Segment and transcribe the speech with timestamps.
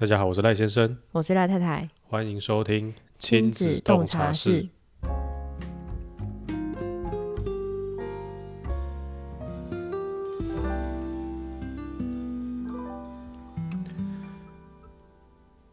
[0.00, 4.68] 大家好，我是赖先生，我是赖太太，欢迎收听亲子洞察室。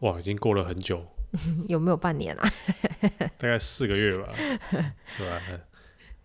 [0.00, 1.06] 哇，已经过了很久，
[1.70, 2.50] 有没有半年啊？
[3.38, 4.32] 大概四个月吧，
[5.16, 5.40] 对吧？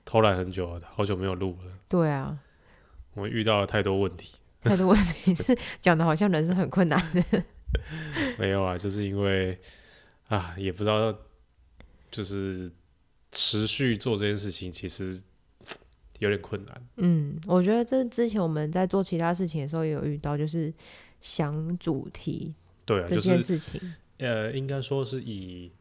[0.04, 1.72] 偷懒很久，好久没有录了。
[1.88, 2.40] 对啊，
[3.14, 7.44] 我们遇到了太多问题，太多问题是讲的好像人生很困难的。
[8.38, 9.58] 没有啊，就是因为
[10.28, 11.18] 啊，也不知道，
[12.10, 12.72] 就是
[13.32, 15.22] 持续做这件事情，其实
[16.20, 16.88] 有点困难。
[16.98, 20.74] 嗯，我觉得这之前我们在做其他事情的时候也有遇到，就是
[21.20, 22.54] 想主题
[22.86, 23.82] 对啊，这件事情。
[24.18, 25.72] 呃，应该说是以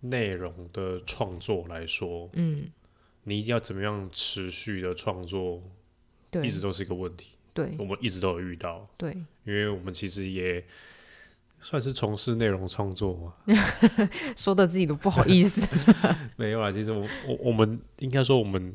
[0.00, 2.70] 内容的创作来说，嗯，
[3.24, 5.62] 你一定要怎么样持续的创作，
[6.30, 7.33] 对一直都是一个问题。
[7.54, 9.12] 对我们一直都有遇到，对，
[9.44, 10.62] 因为我们其实也
[11.60, 13.34] 算是从事内容创作嘛。
[14.36, 15.66] 说的自己都不好意思。
[16.36, 18.74] 没有啊，其实我我我们应该说我们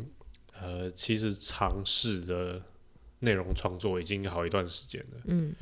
[0.60, 2.62] 呃，其实尝试的
[3.20, 5.22] 内容创作已经好一段时间了。
[5.26, 5.54] 嗯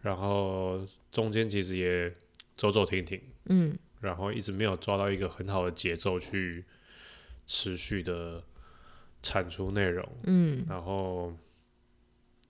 [0.00, 2.14] 然后中间其实也
[2.56, 6.64] 走走停停，嗯然后一直没有抓到一个很好的节奏去
[7.48, 8.40] 持续的
[9.22, 10.06] 产出内容。
[10.24, 11.32] 嗯然后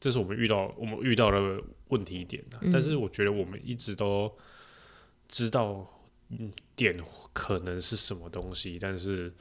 [0.00, 2.58] 这是我们遇到我们遇到的问题点、啊。
[2.62, 2.70] 嗯。
[2.72, 4.32] 但是我觉得我们一直都
[5.28, 5.86] 知道
[6.30, 6.98] 嗯点
[7.32, 9.32] 可能是什么东西，但是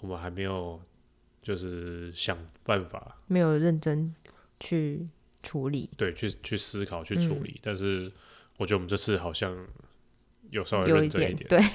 [0.00, 0.80] 我们还没有
[1.42, 4.14] 就是想办法没有认真
[4.60, 5.06] 去
[5.42, 7.44] 处理，对去去思考去处嗯。
[7.44, 8.10] 理，但是
[8.58, 9.66] 我觉得我们这次好像
[10.50, 11.48] 有稍微认真一点。
[11.48, 11.70] 点，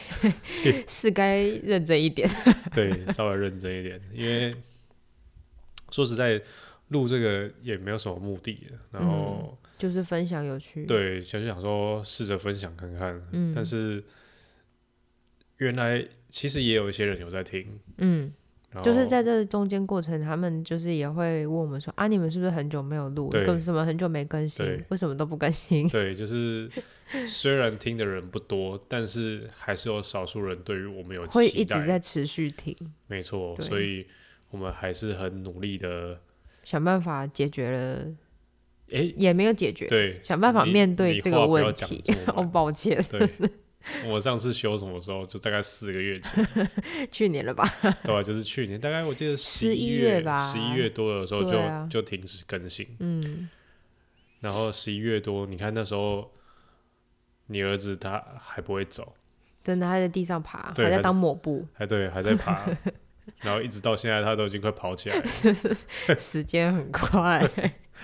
[0.64, 2.30] 对， 是该认真一点。
[2.74, 4.54] 对，稍微认真一点，因为
[5.92, 6.42] 说实在
[6.92, 9.58] 录这个也没有什么目的，然后。
[9.78, 13.52] 就是分享有趣，，对，就想说试着分享看看，嗯。
[13.56, 14.03] 但是
[15.58, 17.66] 原来其实也有一些人有在听，
[17.97, 18.31] 嗯，
[18.84, 23.44] 就是在这中间过程，他们就是也会问我们说啊，你们是不是很久没有录，对。
[23.44, 25.88] 为什么很久没更新，为什么都不更新？
[25.88, 26.69] 对， 就是
[27.25, 32.78] 虽然听的人不多，但是还是有少数人对于我们有会一直在持续听，
[33.08, 34.06] 没错，所以
[34.52, 36.19] 我们还是很努力的，
[36.63, 38.07] 想办法解决了，
[38.89, 42.03] 诶，也没有解决，对，想办法面对你这个问题。
[42.35, 43.27] 哦，抱歉，对，
[44.07, 45.25] 我上次修什么时候？
[45.25, 46.69] 就大概四个月前，
[47.11, 47.67] 去年了吧？
[48.03, 50.38] 对啊、就是去年，大概我记得十11月月吧。
[50.38, 51.88] 十一月多的时候就、啊。
[51.89, 52.88] 就停止更新。
[52.99, 53.49] 嗯，
[54.41, 56.31] 然后十一月多，你看那时候
[57.47, 59.16] 你儿子他还不会走，
[59.63, 62.69] 真的还在地上爬，还在当抹布，还对还在爬，
[63.41, 65.25] 然后一直到现在他都已经快跑起来了，
[66.18, 67.50] 时间很快。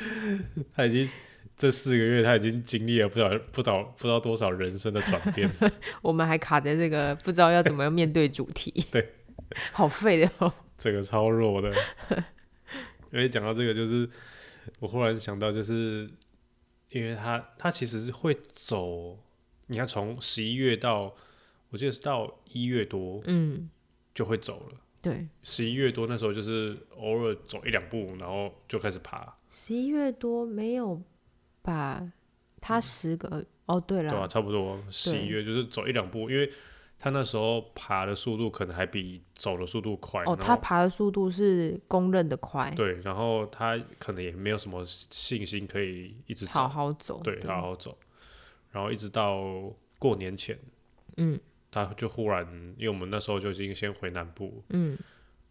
[0.75, 1.09] 他已经
[1.57, 5.49] 这四个月他已经经历了不少不少不知道多少人生的转变，
[6.01, 9.13] 我们还卡在这个不知道要怎么样面对主题，对，
[9.71, 10.53] 好废的哦。
[10.77, 11.73] 这个超弱的。
[13.11, 14.07] 因为讲到这个，就是
[14.79, 16.09] 我忽然想到，就是
[16.89, 19.17] 因为他他其实是会走，
[19.67, 21.15] 你看从十一月到
[21.69, 23.69] 我记得是到一月多嗯，
[24.13, 24.77] 就会走了。
[25.07, 31.01] 对，十一月多那时候就是偶尔走一两步，然后就开始爬，十一月多没有
[31.61, 32.11] 把
[32.59, 36.51] 他十个哦，对了对啊、差不多十一月就是走一两步，因为
[36.99, 40.23] 他那时候爬的速度可能还比走的速度快。
[40.25, 47.97] 哦，他爬的速度是公认的快，对，然后他可能也没有什么信心可以一直，好好走，对，好好走，
[48.71, 49.41] 然后一直到
[49.97, 50.57] 过年前，
[51.15, 51.39] 嗯
[51.69, 52.45] 他就忽然，
[52.77, 54.97] 因为我们那时候就已经先回南部，嗯，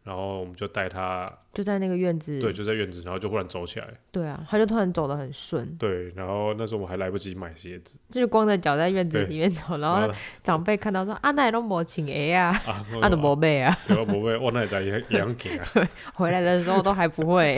[0.06, 17.56] 然后我们就带他，就在那个院子，对，就在院子，然后就忽然走起来，对啊，他就突然走得很顺，对，然后那时候我们还来不及买鞋子，就是光着脚在院子里面走， 然然后长辈看到说啊，那也都没请鞋啊，啊， 啊都没背啊，对，我不会，我那在也也样行啊，回来的时候都还不会，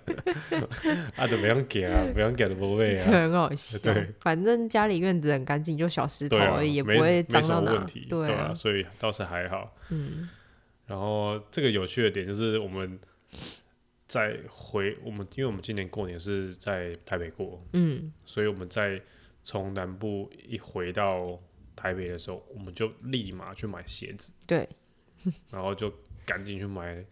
[1.16, 4.06] 啊都没样行啊，没样行都不会就啊，很好笑对。
[4.20, 7.86] 反正家里院子很干净，就小石头对啊而已，也不会脏到哪。
[8.06, 9.74] 对啊，所以倒是还好。
[9.88, 10.28] 嗯
[10.90, 12.98] 然后这个有趣的点就是我们
[14.08, 19.00] 在回我们，因为我们今年过年是在台北过，嗯，所以我们在
[19.44, 21.40] 从南部一回到
[21.76, 24.68] 台北的时候，我们就立马去买鞋子，对，
[25.52, 25.94] 然后就
[26.26, 27.06] 赶紧去买。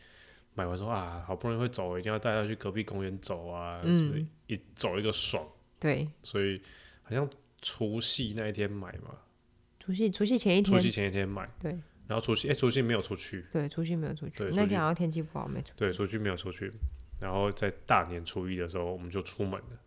[0.55, 5.47] 买完说啊，好不容易会走，一定要带他去隔壁公园走啊，嗯所以一走一个爽，
[5.79, 6.61] 对，所以
[7.05, 7.31] 好像
[7.63, 9.17] 除夕那一天买嘛，
[9.79, 11.79] 除夕除夕前一天除夕，前一天买，对
[12.09, 15.75] 然后除夕哎、除夕没有出去，对，除夕没有出去对，除夕那天好像天气不好，没出去。
[15.77, 16.73] 对，除夕没有出去，
[17.21, 19.79] 然后在大年初一的时候我们就出门了，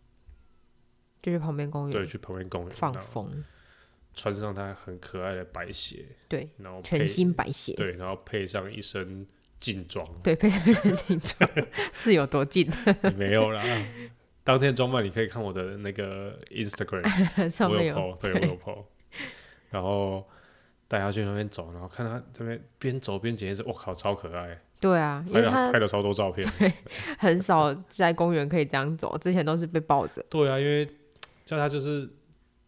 [1.20, 3.44] 就去旁边公园对，园去旁边公园放然后风，
[4.14, 9.26] 穿上他很可爱的白鞋，对，然后配全新白鞋，对，然后配上一身
[9.58, 11.50] 劲装，对，配上一身劲装，
[11.92, 12.70] 是有多近？
[13.18, 13.64] 没有啦。
[14.44, 17.04] 当天装扮你可以看我的那个 Instagram，
[17.48, 18.84] 上面有 PO，对我有 PO，
[19.70, 20.28] 然后
[20.92, 26.46] 带他去那边走，然后看他这边边走边捡叶子，我靠，超可爱，对啊，因为他拍了超多照片。
[27.18, 30.22] 很少在公园可以这样走，之前都是被抱着。
[30.28, 30.86] 对啊，因为
[31.46, 32.06] 叫他就是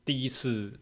[0.07, 0.73] 第一次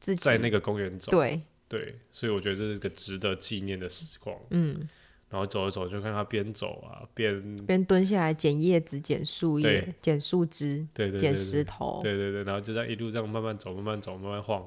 [0.00, 4.34] 自己在那个公园走，对，对，所以我觉得这是个值得纪念的时光。
[4.48, 4.88] 嗯，
[5.28, 14.64] 然后走着走，就看他边走啊边，边蹲下来捡叶子、捡树叶、捡树枝、捡对对对对石头，对对对，然后就在一路这样慢慢走，慢慢走，慢慢晃。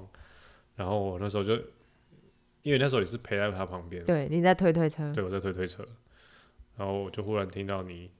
[0.75, 1.59] 然后我那时候就，
[2.63, 5.87] 因为那时候你是陪在他旁边，对，你在推推车，对我在推推车，
[6.77, 8.11] 然后我就忽然听到你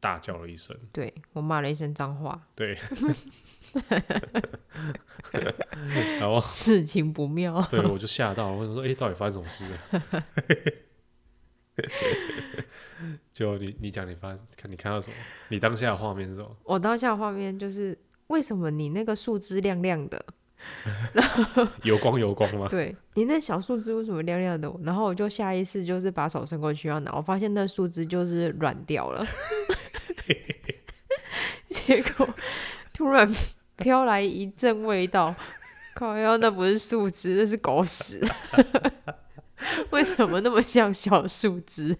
[0.00, 2.76] 大叫了一声，对我骂了一声脏话，对，
[6.20, 10.24] 然后事情不妙，对我就吓到了，我想说，哎、到底发生什么事了？
[13.32, 15.16] 就你你讲你发看你看到什么？
[15.48, 16.56] 你当下的画面是什么？
[16.64, 20.22] 我当下画面就是，为什么你那个树枝亮亮的？
[21.84, 22.66] 油光油光吗？
[22.68, 24.72] 对你那小树枝为什么亮亮的？
[24.82, 29.26] 然后我就下意识就是把手伸过去要拿，我发现那树枝就是软掉了，
[31.68, 32.28] 结果
[32.92, 33.28] 突然
[33.76, 35.34] 飘来一阵味道，
[35.94, 38.20] 靠腰那不是树枝，那是狗屎，
[39.90, 41.96] 为什么那么像小树枝？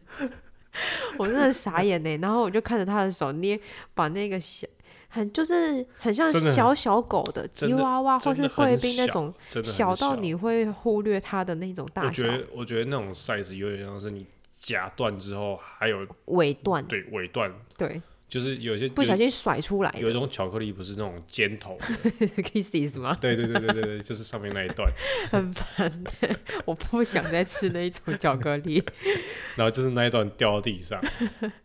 [1.18, 3.60] 我真的傻眼呢，然后我就看着他的手捏，
[3.92, 4.66] 把那个小
[5.14, 9.32] 很就是很像小小狗的吉娃娃或是贵宾那种
[9.62, 14.26] 小到你会忽略它的那种大小我觉，得我觉得那种 size 有点像是你
[14.58, 23.18] 夹断之后还有尾段，对尾段，对，就是有些不小心甩出来的有一种巧克力不是那种尖头的， kisses 吗？
[23.20, 24.90] 对对对对对对，就是上面那一段，
[25.30, 28.82] 很烦的，我不想再吃那一种巧克力。
[29.56, 30.98] 然后就是那一段掉到地上，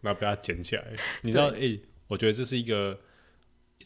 [0.01, 0.83] 然后被它捡起来。
[1.21, 1.79] 你知道，哎、
[2.09, 2.97] 我觉得这是一个一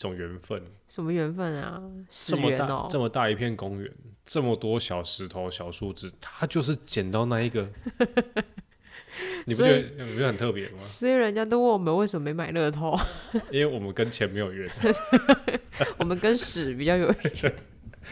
[0.01, 0.61] 种缘分。
[0.87, 1.81] 什么缘分啊？
[2.09, 3.91] 这么大、这么大一片公园，
[4.25, 7.69] 这么多小石头、小树枝，他就是捡到那一个。
[9.45, 10.77] 你不觉得你不觉得很特别吗？
[10.79, 12.97] 所以人家都问我们为什么没买乐透，
[13.51, 14.71] 因为我们跟钱没有缘，
[15.99, 17.53] 我们跟屎比较有缘。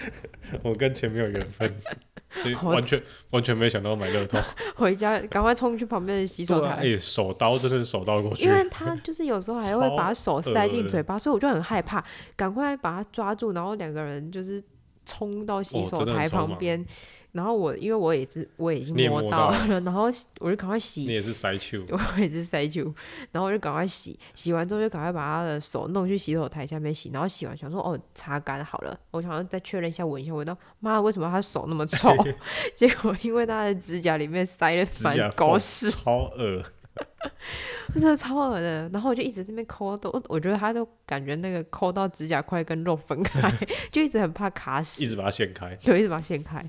[0.64, 1.74] 我跟钱没有缘分，
[2.42, 3.02] 所以完全
[3.32, 4.40] 完全没想到买乐透。
[4.76, 12.04] 回家赶快冲去旁边的洗手台，哎、手刀真的是手刀过去因，为他就是有时候还会把手塞进嘴巴，所以我就很害怕，
[12.36, 14.64] 赶快把他抓住，然后两个人就是
[15.06, 16.86] 冲到洗哦手台旁边。
[17.32, 20.10] 然后我因为我也是我已经摸摸到了到了，然后
[20.40, 22.84] 我就赶快洗你也是塞球，我也是塞球，
[23.32, 32.16] 然后我就赶快洗，洗完之后就赶快把他的手弄去洗手台下面洗，然后洗完想说哦擦干好了，我想要再确认一下闻一下，闻到妈为什么他手那么臭？
[32.76, 36.64] 结果因为他的指甲里面塞了满狗缝屎，超恶。
[37.94, 38.90] 真的超恶的。
[38.90, 43.52] 然后我就一直在那边抠，都我觉得他都感觉那个抠到指甲块跟肉分开，
[43.90, 45.74] 就一直很怕卡屎，一直把它掀开。
[45.76, 46.68] 就一直把它掀开。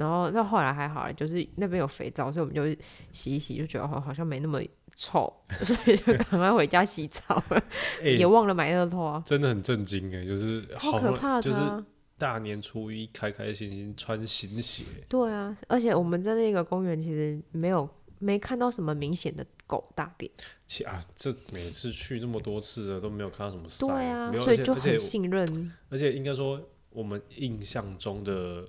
[0.00, 2.82] 然后到后来还好了，就是那边有肥皂，所以我们就
[3.12, 4.58] 洗一洗，就觉得好好像没那么
[4.96, 5.30] 臭，
[5.62, 7.42] 所以就赶快回家洗澡
[8.02, 11.84] 也忘了买乐透啊，真的很震惊哎，就是好可怕的、就是啊。
[12.16, 20.30] 大年初一开开心心穿新鞋，对啊，而且我们在那个公园其实没有没看到什么明显的狗大便，
[20.66, 26.60] 其啊，这每次去这么多次了都没有看到什么塞，对啊所以就很信任而且应该说
[26.90, 28.68] 我们印象中的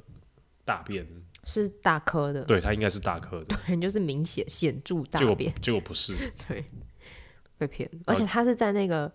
[0.64, 1.06] 大便，
[1.44, 6.16] 是大颗的，对它应该是大颗的， 对，就是明显显著大结果便，结果不是，
[6.48, 6.64] 对，
[7.58, 9.12] 被骗，而且他是在那个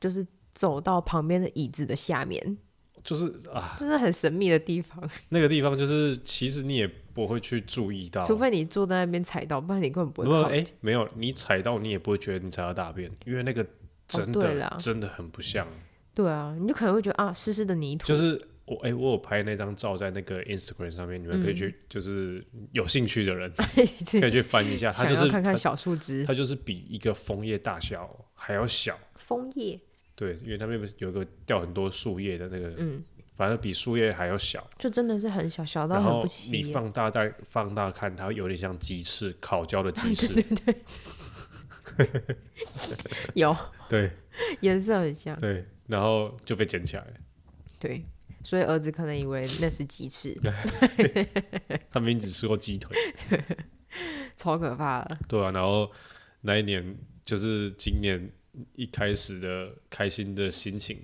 [0.00, 2.56] 就是走到旁边的椅子的下面，
[3.02, 10.74] 就是啊，就是很神秘的地方， 那个地方就是其实你也不会去注意到，除非你坐在那边踩到，不然你根本不不过哎、会靠近。
[10.80, 13.64] 没有你踩到你也不会觉得你踩到大便，因为那个
[14.08, 15.66] 真的、真的很不像，
[16.14, 22.42] 对啊，你就可能会觉得啊，湿湿的泥土，就是我哎、我有拍那张照在那个 Instagram 上面，你们可以嗯去，就是
[22.72, 23.52] 有兴趣的人
[24.20, 29.78] 可以去翻一下，它就是看看小树枝、它就是比一个枫叶大小还要小，枫叶，
[30.14, 33.04] 对，因为它那边有一个掉很多树叶的那个，嗯，
[33.36, 36.62] 反正比树叶还要小，就真的是很小，小到很不起你。
[36.62, 40.76] 放大再放大看，它有点像鸡翅，烤焦的鸡 翅，对对
[43.34, 43.54] 有
[43.90, 44.10] 对
[44.60, 47.10] 颜色很像，对，然后就被捡起来了。
[47.78, 48.02] 对，
[48.44, 50.38] 所以儿子可能以为那是鸡翅
[51.90, 52.96] 他明明只吃过鸡腿，
[54.36, 55.18] 超可怕的。
[55.26, 55.90] 对啊，然后
[56.42, 58.30] 那一年就是今年
[58.76, 61.02] 一开始的开心的心情，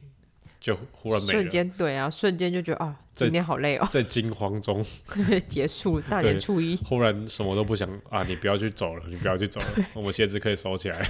[0.60, 4.84] 就忽然没瞬，间对啊，瞬间就觉得啊，今天好累哦，在惊慌中，
[5.48, 11.08] 结束大年初一，忽然什么都不想啊，你不要去走了，你不要去走了，我们鞋子可以收起来，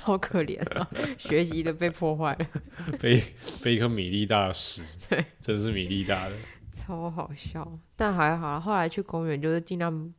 [0.00, 2.46] 好可怜啊，学习的被破坏了，
[3.00, 3.22] 被
[3.62, 6.34] 被一颗米粒大的屎，对，真的是米粒大的，
[6.72, 7.66] 超好笑。
[7.96, 10.12] 但还好，后来去公园就是尽量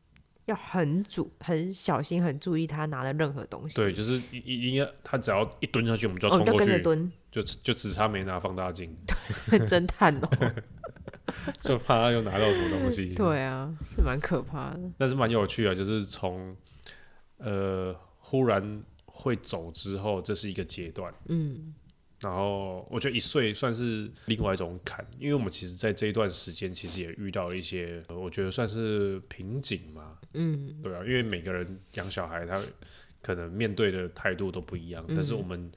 [0.46, 3.76] 要很注、很小心、很注意他拿的任何东西。
[3.76, 8.96] 对，就是一一应该他只要一蹲下去，我们就要冲过去，跟着蹲，就就只差没拿放大镜，
[9.68, 10.30] 侦探哦。
[11.62, 13.14] 就怕他又拿到什么东西。
[13.16, 14.80] 对啊，是蛮可怕的。
[14.98, 16.58] 但是蛮有趣啊，就是从
[17.38, 18.84] 呃忽然
[19.22, 21.14] 会走之后，这是一个阶段。
[21.28, 21.74] 嗯，
[22.20, 30.18] 然后我觉得一岁算是另外一种坎，因为我们其实在这一段时间其实也遇到了一些，呃我觉得算是瓶颈嘛。
[30.34, 32.62] 嗯，对啊，因为每个人养小孩，他
[33.22, 35.06] 可能面对的态度都不一样。
[35.10, 35.72] 但是我们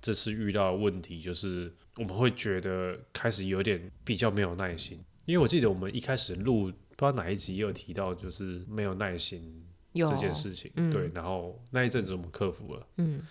[0.00, 10.70] 这次遇到的问题就是，我们会觉得开始有点比较没有耐心，因为我记得我们一开始录不知道哪一集也有提到，就是没有耐心有这件事情。
[10.76, 12.86] 嗯对，然后那一阵子我们克服了。
[12.96, 13.22] 嗯，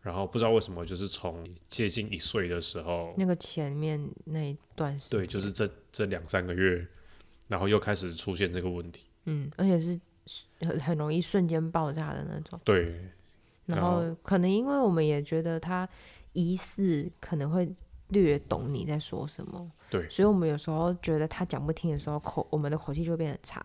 [0.00, 6.86] 然后不知道为什么，就是从接近一岁的时候，那个前面那一段时间，对，就是这这两三个月，
[7.46, 9.06] 然后又开始出现这个问题。
[9.24, 9.98] 嗯，而且是
[10.60, 12.58] 很很容易瞬间爆炸的那种。
[12.64, 13.10] 对，
[13.66, 15.88] 然后可能因为我们也觉得他
[16.32, 17.68] 疑似可能会
[18.08, 23.64] 略懂你在说什么，对所以我们有时候觉得他讲不听的时候，口我们的口气就会变得差，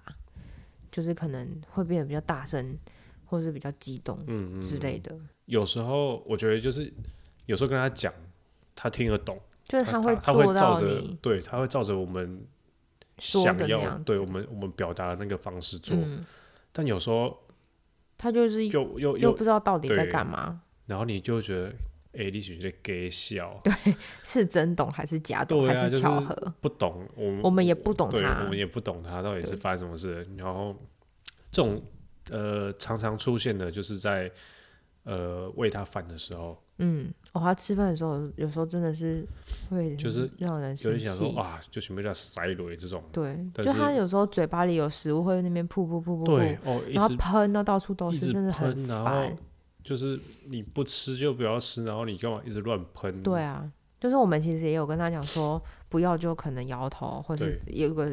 [0.93, 2.77] 就是可能会变得比较大声，
[3.25, 4.15] 或是比较激动
[4.61, 6.93] 之类的，有时候我觉得就是
[7.47, 8.13] 有时候跟他讲，
[8.75, 12.45] 他听得懂，就是他会他会做照着对，他会照着我们
[13.17, 16.23] 说想要对我们我们表达的那个方式做，嗯，
[16.71, 17.35] 但有时候
[18.15, 21.73] 他就是又又又又，不知道到底在干嘛，然后你就觉得，
[22.15, 23.59] 哎、你是不是在给笑？
[23.63, 23.73] 对
[24.23, 30.27] 是真懂还是假懂，还是巧合，不懂，我们我们也不懂他，我们，也不懂他到底是发生什么事。
[30.37, 30.75] 然后
[31.51, 31.81] 这种
[32.29, 34.31] 呃常常出现的，就是在
[35.03, 39.27] 呃喂他饭的时候，嗯，哦，他吃饭的时候有时候真的是
[39.71, 43.03] 会就是让人有生气，人想说啊，就准备叫塞雷这种。
[43.11, 49.35] 对，就他有时候嘴巴里有食物会在那边噗噗噗噗噗，对哦，然后喷到到处都是，真的很烦。
[49.83, 53.21] 就是你不吃就不要吃，然后你干嘛一直乱喷？
[53.21, 58.09] 对啊，就是我们其实也有跟他讲说，不要就可能摇头，或是有个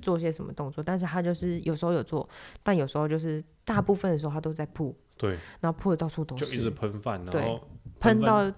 [0.00, 2.28] 做些什么动作，但是他就是有时候有做，
[2.62, 6.44] 但有时候就是大部分的时候他都在噗，对，然后噗的到处都是。
[6.44, 7.60] 就一直，喷饭，然后
[8.00, 8.52] 喷到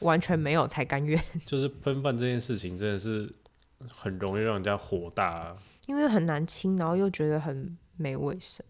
[0.00, 3.30] 完全没有才甘愿， 就是喷饭这件事情真的是
[3.88, 8.64] 很容易让人家火大啊、因为很难清，然后又觉得很没卫生。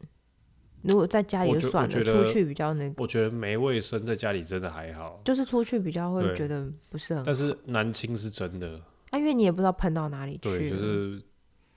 [0.89, 7.27] 如果在家里就算了，出去比较那个，我觉得没卫生在家里真的还好，就是出去比较会觉得不是很好。
[7.27, 8.81] 但是难清是真的。
[9.11, 11.23] 啊，因为你也不知道喷到哪里去对，就是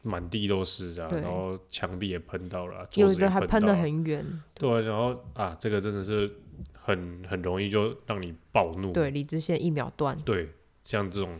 [0.03, 6.29] 满地都是啊，对然后墙壁也喷到了有的还喷得喷到了很远，对啊，然后啊，这个真的是
[6.73, 8.91] 很很容易就让你暴怒。
[8.91, 10.49] 对，理智线一秒断，对，
[10.83, 11.39] 像这种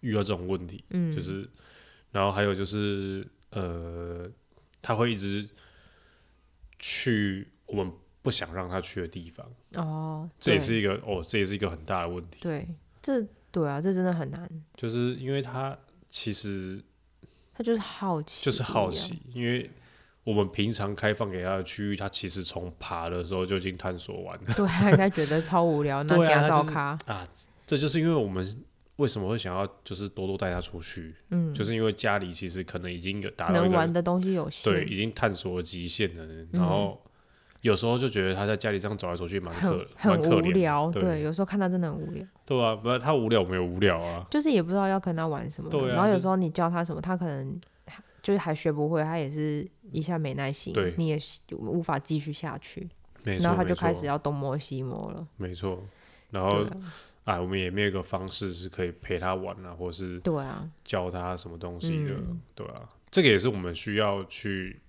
[0.00, 1.46] 遇到这种问题，嗯，就是，
[2.12, 4.30] 然后还有就是呃，
[4.80, 5.46] 他会一直
[6.78, 7.92] 去我们
[8.22, 12.68] 不想让他去的地方，哦，这也是一个哦，这也是一个很大的问题，对，
[13.02, 15.76] 这对啊，这真的很难，就是因为他
[16.10, 16.82] 其实
[17.54, 19.70] 他就是好奇，就是好奇，，因为
[20.24, 24.52] 我们平常开放给他的区域，他其实从爬的时候就已经探索完了。
[24.56, 27.26] 对，他应该觉得超无聊，那对给他照咖，啊。
[27.64, 28.64] 这就是因为我们
[28.96, 34.72] 为什么会想要就是多多带他出去，嗯，就是因为家里其实可能已经有达到一能玩的东西有限。
[34.72, 37.00] 对，已经探索了极限了，然后
[37.60, 41.02] 有时候就觉得他在家里这样走来走去蛮可很很无聊，对。
[41.02, 47.60] 对，有时候看他真的很无聊，对啊，不是他无聊，我们也无聊啊，就是也不知道要跟他玩什么，对啊然后有时候你教他什么，他可能
[48.22, 51.18] 就是还学不会，他也是一下没耐心对，你也
[51.50, 52.88] 无法继续下去，
[53.24, 55.82] 然后他就开始要东摸西摸了，没错，
[56.30, 56.66] 然后
[57.24, 62.40] 哎我们也没有一个方式是可以陪他玩啊，或是对啊，教他什么东西的，嗯。
[62.54, 64.80] 对啊，这个也是我们需要去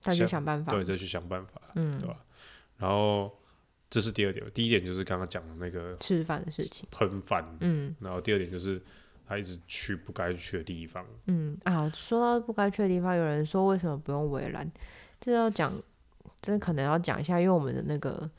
[0.00, 2.16] 再去想想办法，对再去想办法，嗯，对吧？
[2.78, 3.36] 然后
[3.88, 7.94] 这是第二点，第一点就是刚刚讲的那个吃饭的事情，喷饭，嗯。
[8.00, 8.80] 然后第二点就是
[9.26, 14.70] 他一直去不该去的地方，嗯啊，说到不该去的地方，有人说为什么不用围栏？
[15.20, 15.72] 这要讲，
[16.40, 18.30] 这可能要讲一下，因为我们的那个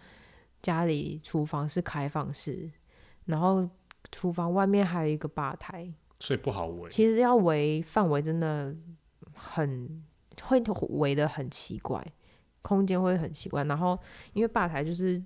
[0.61, 2.69] 家里厨房是开放式，
[3.25, 3.67] 然后
[4.11, 6.89] 厨房外面还有一个吧台，所以不好围。
[6.89, 8.75] 其实要围范围真的
[9.33, 10.03] 很
[10.43, 12.05] 会围的很奇怪，
[12.61, 13.63] 空间会很奇怪。
[13.63, 13.97] 然后
[14.33, 15.23] 因为吧台就是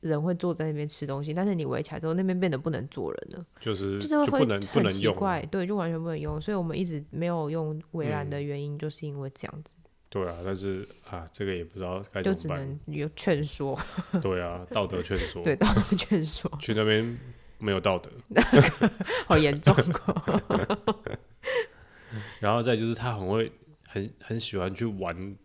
[0.00, 8.30] 人会坐在那边吃东西，但是你围起来之后，那边变得不能坐人了，就是就是会不能不很能用，奇怪，对，就完全不能用，所以我们一直没有用围栏嗯。
[8.30, 9.74] 的原因，就是因为这样子，
[10.08, 12.66] 对啊，但是啊，这个也不知道该就只怎么办。
[12.86, 13.78] 能有劝说，
[14.22, 17.18] 对啊，道德劝说， 对，道德劝说，去那边
[17.58, 18.10] 没有道德。
[19.26, 19.74] 好严重
[20.06, 20.98] 哦，
[22.40, 23.52] 然后再就是他很会
[23.86, 25.36] 很很喜欢去玩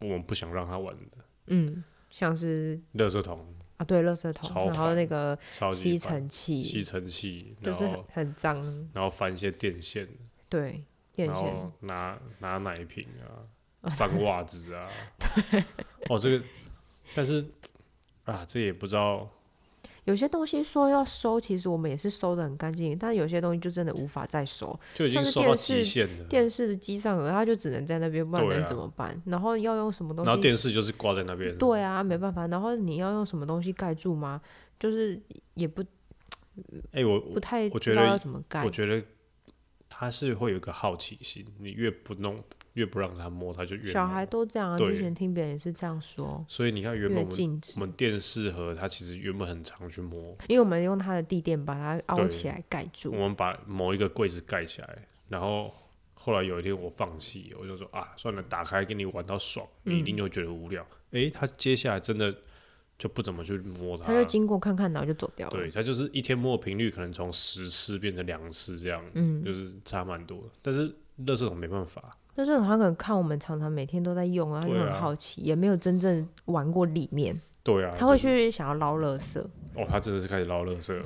[0.00, 1.02] 我们不想让他玩的
[1.48, 3.46] 嗯，像是垃圾桶，
[3.76, 10.06] 啊，对，垃圾桶，超然后烦那个超级吸烦尘器，吸尘器，就是很很脏，然后翻一些电线，
[10.48, 10.82] 对，
[11.14, 13.44] 电然后线，拿拿奶瓶啊，
[13.90, 15.64] 翻袜子啊， 对，
[16.08, 16.44] 哦这个，
[17.14, 17.44] 但是
[18.24, 19.28] 啊这也不知道，
[20.04, 24.78] 有些东西说要收，其实我们也是收的很干净，但有些东西就真的无法再收。
[24.94, 26.24] 就已经像是收到电视极限了。
[26.24, 29.20] 电视的机上额，它就只能在那边，不然能怎么办？
[29.26, 30.42] 然后要用什么东西然后？
[30.42, 32.46] 电视就是挂在那边，对啊，没办法。
[32.46, 34.40] 然后你要用什么东西盖住吗？
[34.80, 35.20] 就是
[35.54, 35.84] 也不
[36.92, 38.70] 哎、我不太我觉得知道要怎么盖我。
[38.70, 39.00] 觉得
[39.88, 42.42] 他是会有一个好奇心，你越不弄，
[42.78, 53.18] 越不让他摸，他就越小孩都这样啊，之前听别人也是这样说，所以你看，原本我们我，们电视盒，它其实原本很常去摸，因为我们用它的地垫把它凹起来盖住我。
[53.26, 55.74] 们把某一个柜子盖起来，然后
[56.14, 60.86] 后来有一天我放弃，我就说啊，算了，打开给你玩到爽，你一定嗯就会觉得无聊。
[61.10, 62.32] 诶，他接下来真的
[62.98, 65.56] 就不怎么去摸它他就经过看看，然后就走掉了。
[65.56, 70.48] 对，他就是一天摸的频率可能从十次变成两次这样，嗯，就是差蛮多。
[70.60, 70.88] 但是
[71.24, 79.44] 垃圾桶没办法，但是他可能看我们常常每天都在用啊，他就很好奇，也没有真正玩过里面，对啊，他会去想要捞垃圾。
[79.74, 81.02] 哦，他真的是开始捞垃圾了，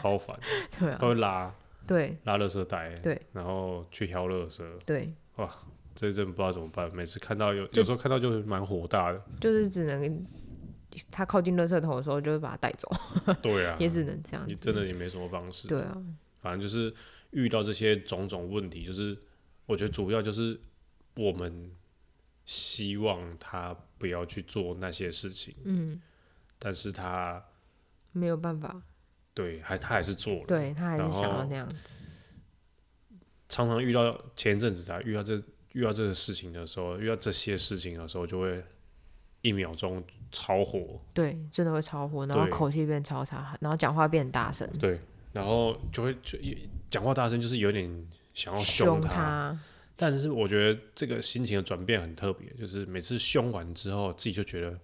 [0.00, 0.38] 超烦，
[0.78, 1.52] 对啊他，会拉
[1.88, 2.16] 对。
[2.22, 5.50] 拉垃圾袋，对，然后去挑垃圾，对，哇
[5.96, 10.24] 这一阵不知道怎么办，每次看到有有时候看到就蛮火大的，就是只能
[11.10, 12.88] 他靠近垃圾桶的时候，就会把它带走，
[13.42, 14.64] 对啊，也只能这样你子。
[14.64, 15.96] 真的也没什么方式，对啊，
[16.40, 16.94] 反正就是
[17.30, 19.18] 遇到这些种种问题，就是
[19.66, 20.58] 我觉得主要就是
[21.16, 21.70] 我们
[22.44, 26.00] 希望他不要去做那些事情，嗯，
[26.58, 27.42] 但是他
[28.12, 28.80] 没有办法，
[29.34, 31.76] 对还他还是做了，对他还是想要那样子。
[33.48, 38.62] 常常遇到前一阵子啊，遇到这遇到这个事情的时候，遇到这些事情的时候，就会
[39.40, 40.02] 一秒钟
[40.32, 45.00] 超火，对，真的会超火，然后口气变超差，然后讲话变很大声，对，
[45.32, 46.38] 然后就会就
[46.90, 49.58] 讲话大声，就是有点想要凶他，他。
[49.96, 54.78] 但是我觉得这个心情的转变很特别，就是每次凶完之后，自己就觉得，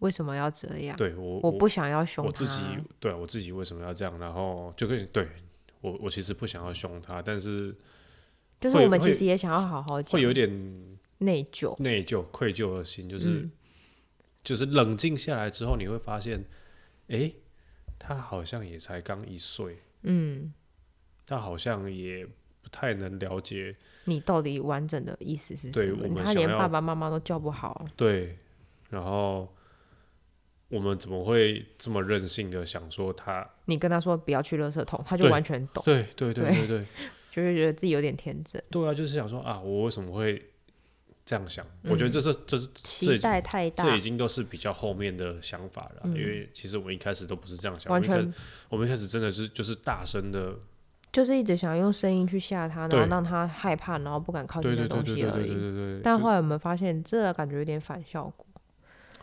[0.00, 0.96] 为什么要这样？
[0.96, 2.28] 对我我不想要凶他。
[2.28, 2.62] 我自己
[2.98, 5.26] 对我自己为什么要这样，然后就跟对
[5.80, 7.74] 我我其实不想要凶他，但是
[8.60, 11.74] 就是我们其实也想要好好讲，会有点内疚。
[11.82, 13.50] 内疚、愧疚的心，就是、嗯
[14.42, 16.42] 就是冷静下来之后，你会发现，
[17.08, 17.36] 诶，
[17.98, 20.54] 他好像也才刚一岁，嗯，
[21.26, 22.32] 他好像也不
[22.70, 26.22] 太能了解，你到底完整的意思是什么？
[26.24, 27.86] 他连爸爸妈妈都叫不好。
[27.96, 28.38] 对，
[28.90, 29.52] 然后
[30.68, 33.48] 我们怎么会这么任性的想说他？
[33.64, 36.86] 你跟他说不要去垃圾桶，他就完全懂，对对对对对对
[37.30, 40.50] 就会觉得自己有点天真，对啊，就是想说啊，我为什么会
[41.24, 41.64] 这样想？
[41.84, 48.34] 我觉得这是这是期待太大这已，经都是比较后面的想法了因为其实我们一开始都不是这样想，完全
[48.68, 50.56] 我们一开始真的是就是大声的，
[51.12, 56.00] 就是一直想用声音去吓他，然后让他害怕，然后不敢靠近对那东西而已。
[56.02, 58.46] 但后来我们发现，这感觉有点反效果。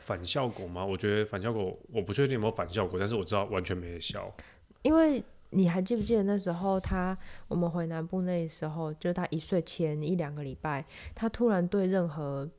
[0.02, 0.86] 反效果吗？
[0.86, 4.34] 我觉得反效果，我不确定有没有反效果，但是我知道完全没效。
[4.82, 12.50] 因为你还记不记得那时候他我们回南部那时候，就是他一岁前一两个礼拜，他突然对任何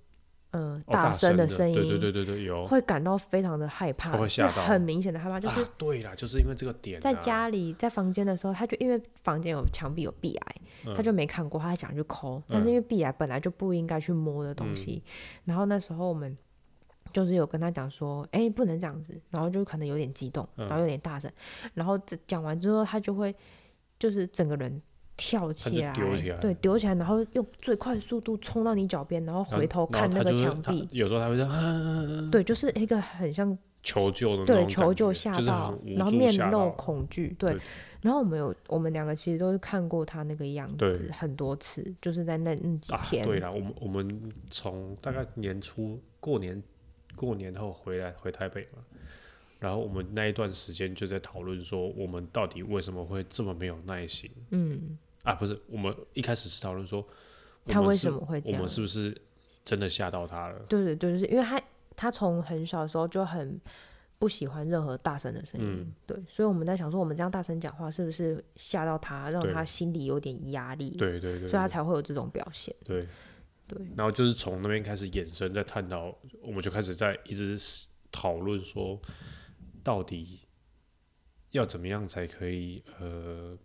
[0.50, 2.66] 呃哦、大声的声音，对对对对对，有。
[2.66, 10.56] 会感到非常的害怕，会吓到很明显的害怕，就是啊，对啦，就是因为这个点、啊，在家里在房间的时候，他就因为房间有墙壁有壁癌，
[10.86, 15.10] 嗯他就没看过，他还想去抠，但是因为壁癌本来就不应该去摸的东西，嗯。
[15.46, 16.36] 然后那时候我们。
[17.10, 21.32] 就是有跟他讲说，哎、不能这样子，然后就可能有点激动，嗯然后有点大声，
[21.72, 23.34] 然后这讲完之后，他就会
[23.98, 24.80] 就是整个人
[25.18, 37.60] 跳起来，丢起来对，丢起来，然后用最快速度冲到你脚边，然后回头看那个墙壁，有时候他会这样、啊、对，就是一个很像 求救的那对种感求救吓觉就是到然后面露恐惧，对对。
[38.00, 46.62] 然后我们有我们两个其实都是看过他那个样子很多次，就是在那那几啊，天，对啦，我们我们从大概年初过年
[47.16, 48.78] 过年后回来回台北嘛，
[49.58, 54.96] 然后我们那一段时间就在讨论说，我们到底为什么会这么没有耐心嗯，
[55.28, 55.34] 啊？
[55.34, 57.06] 不是，我们一开始是讨论说，
[57.66, 58.68] 他为什么会这样我们？
[58.68, 59.16] 是不是
[59.64, 60.58] 真的吓到他了？
[60.68, 61.60] 对对对，就是因为他
[61.94, 63.60] 他从很小的时候就很
[64.18, 72.74] 不喜欢任何大声的声音，嗯对，所以我们在想说，我们这样大声讲话是不是吓到他，让他心里有点压力，对对对，所以他才会有这种表现。
[72.84, 73.06] 对
[73.68, 77.58] 对，然后就是从那边开始衍生，在探讨，我们就开始在一直
[78.10, 78.98] 讨论说，
[79.84, 80.40] 到底
[81.50, 83.56] 要怎么样才可以呃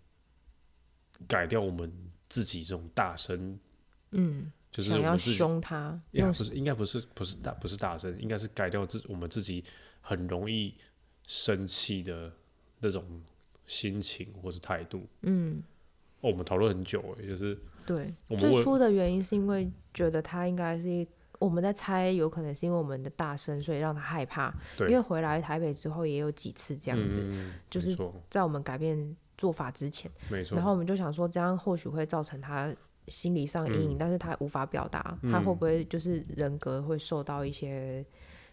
[1.28, 1.92] 改掉我们
[2.30, 3.60] 自己这种大声，
[4.12, 9.64] 嗯，就是想要我们自己凶他，用呀不是应该不是不是大不是大声，应该是改掉自我们自己
[10.02, 10.76] 很容易
[11.26, 12.32] 生气的
[12.80, 13.04] 那种
[13.66, 15.06] 心情或是态度。
[15.22, 15.62] 嗯，
[16.22, 21.08] 哦，我们讨论很久诶，就是对，最初的原因是因为觉得他应该是一。
[21.40, 24.54] 我们在猜，有可能是因为我们的大声，所以让他害怕。
[24.78, 27.98] 对因为回来台北之后也有几次这样子，嗯、就是
[28.30, 32.74] 在我们改变做法之前，没错，然后我们就想说，这样或许会造成他
[33.10, 38.06] 心理上阴影，嗯但是他无法表达，他会不会就是人格会受到一些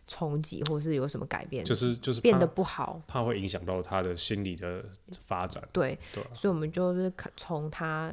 [0.08, 3.00] 冲击，或是有什么改变，就是就是变得不好？
[3.06, 4.84] 怕会影响到他的心理的
[5.28, 8.12] 发展，对，对啊所以我们就是看从他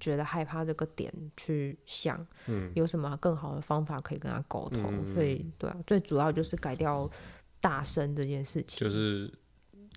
[0.00, 4.80] 觉得害怕这个点去想，嗯，有什么更好的方法可以跟他沟通。
[4.82, 7.10] 嗯所以，对啊，最主要就是改掉
[7.60, 8.80] 大声这件事情。
[8.80, 9.30] 就是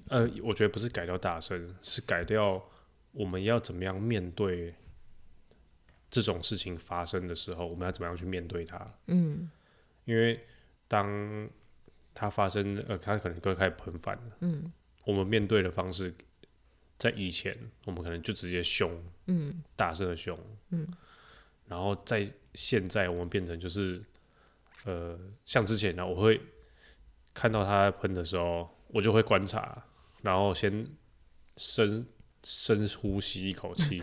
[0.10, 2.64] 呃，我觉得不是改掉大声，是改掉
[3.12, 4.74] 我们要怎么样面对
[6.10, 8.94] 这种事情发生的时候，我们要怎么样去面对它。
[9.08, 9.50] 嗯。
[10.06, 10.40] 因为
[10.88, 11.50] 当
[12.14, 14.72] 它发生，呃，它可能会开始喷饭了，嗯。
[15.04, 16.14] 我们面对的方式，
[16.98, 18.92] 在以前我们可能就直接凶，
[19.26, 19.62] 嗯。
[19.76, 20.38] 大声的凶，
[20.70, 20.88] 嗯，
[21.68, 24.04] 然后在现在我们变成就是，
[24.86, 26.42] 呃，像之前呢，我会
[27.34, 29.86] 看到他喷的时候，我就会观察，
[30.22, 30.88] 然后先
[31.56, 32.06] 深
[32.44, 34.02] 深呼吸一口气，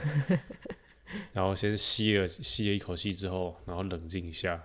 [1.33, 4.62] 然后先吸了吸了一口气之后，然后冷静一下，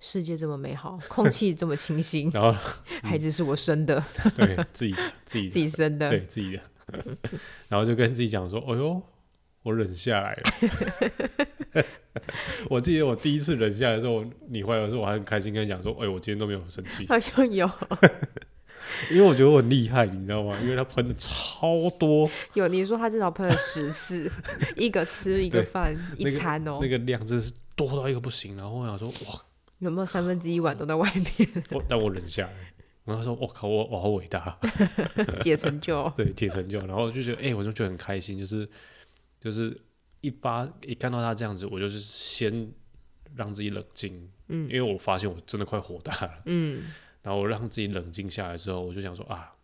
[0.00, 2.52] 世界这么美好，空气这么清新，然后
[3.02, 4.02] 孩子是我生的，
[4.36, 6.62] 对自己 自己自己生的对，自己的，
[7.68, 9.02] 然后就跟自己讲说：“哎呦，
[9.62, 11.84] 我忍下来了。”
[12.68, 17.68] 我记得我第一次忍下来的时候，你回来的时候，我还很开心跟你讲说：“哎、我今天都没有生气，好像有
[19.10, 20.58] 因为我觉得我很厉害，你知道吗？
[20.62, 24.30] 因为他喷的超多， 有，你说他至少喷了十次，
[24.76, 28.56] 一个吃一个饭一餐哦，那个量真是多到一个不行。
[28.56, 29.42] 然后我想说：哇，
[29.78, 32.52] 有没有三分之一碗都在外面 我但我忍下来。
[33.04, 34.58] 然后他说：我靠，我我好伟大，
[35.40, 36.12] 解成就？
[36.14, 36.78] 对，解成就。
[36.86, 38.68] 然后就觉得，哎、我就觉得很开心，就是
[39.40, 39.74] 就是
[40.20, 42.70] 一发一看到他这样子，我就是先
[43.34, 46.42] 让自己冷静，嗯因为我发现我真的快火大了。
[46.44, 46.82] 嗯
[47.28, 49.54] 然后我让自己冷静下来之后，我就想说啊，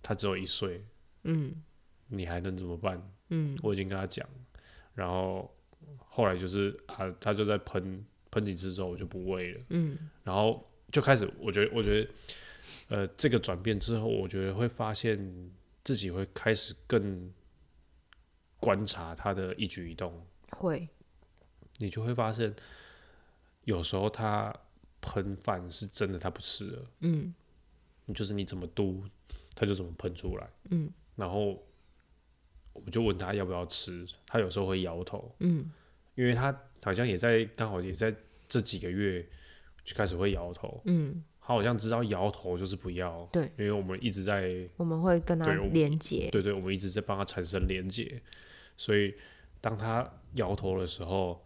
[0.00, 0.82] 他只有一岁，
[1.24, 1.62] 嗯。
[2.06, 3.12] 你还能怎么办？
[3.28, 3.54] 嗯。
[3.62, 4.26] 我已经跟他讲，
[4.94, 5.54] 然后
[5.98, 9.98] 后来就是啊，他就在喷喷几次之后，我就不喂了，嗯。
[10.24, 12.10] 然后就开始，我觉得，我觉得，
[12.88, 15.50] 呃，这个转变之后，我觉得会发现
[15.84, 17.30] 自己会开始更
[18.58, 20.88] 观察他的一举一动，会，
[21.76, 22.56] 你就会发现，
[23.64, 24.58] 有时候他
[25.00, 27.34] 喷饭是真的他不吃了，嗯。
[28.14, 29.04] 就是你怎么嘟，
[29.54, 30.90] 他就怎么喷出来，嗯。
[31.16, 31.62] 然后
[32.72, 35.70] 我们就问他要不要吃，他有时候会摇头，嗯。
[36.14, 38.12] 因为他好像也在刚好也在
[38.48, 39.24] 这几个月
[39.84, 48.20] 就开始会摇头，嗯，他好像知道摇头就是不要，对，因为我们一直在，我们会跟他连接，对对，我们一直在帮他产生连接，
[48.76, 49.14] 所以
[49.60, 51.40] 当他摇头的时候，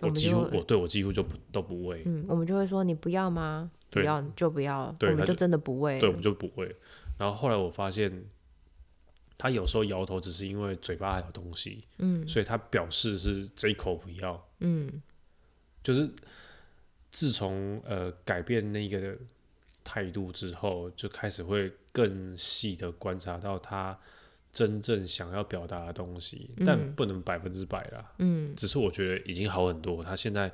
[0.00, 3.70] 我几乎我对我几乎就不都不喂，嗯，我们就会说你不要吗？
[3.90, 6.76] 不要就不要，对我们就真的不喂对，我了们就不喂。
[7.18, 8.26] 然后后来我发现，
[9.38, 15.02] 他有时候摇头只是因为嘴巴还有东西，嗯所以他表示是这一口不要，嗯
[15.82, 16.10] 就是
[17.10, 19.16] 自从呃改变那个
[19.82, 23.98] 态度之后，就开始会更细的观察到他
[24.56, 28.12] 真正想要表达的东西，但嗯不能百分之百啦。
[28.20, 28.56] 嗯。
[28.56, 30.50] 只是我觉得已经好很多，他现在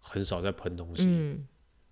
[0.00, 1.46] 很少在喷东西，嗯，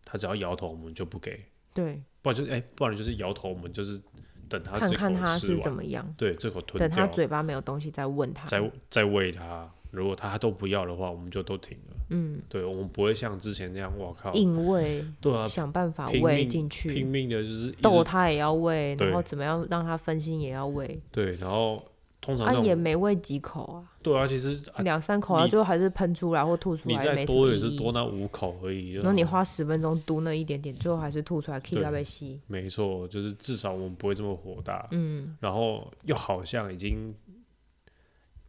[0.06, 1.44] 他只要摇头我们就不给，
[1.74, 4.00] 对，不然就是哎、不然就是摇头我们就是
[4.48, 9.70] 等他看看他是怎么样，对，这口吞等他，嘴巴没有东西再问他，再再喂他。
[9.90, 11.96] 如果他都不要的话，我们就都停了。
[12.10, 21.82] 嗯，对，我们不会像之前那样，我靠，硬喂，对啊，想办法喂进去拼，命的就是逗他也要喂，然后怎么样让他分心也要喂，对，然后
[22.20, 27.92] 通常啊也、没喂几口啊，对啊，其实啊，两三口，然后最后还是喷出来或吐出来，你再多也是多。
[27.92, 28.92] 那五口而已。
[28.94, 32.40] 就然后你花十分钟嘟那一点点，最后还是吐出来，K 对要被吸。
[32.48, 37.14] 没错，就是至少我们不会这么火大，嗯然后又好像已经，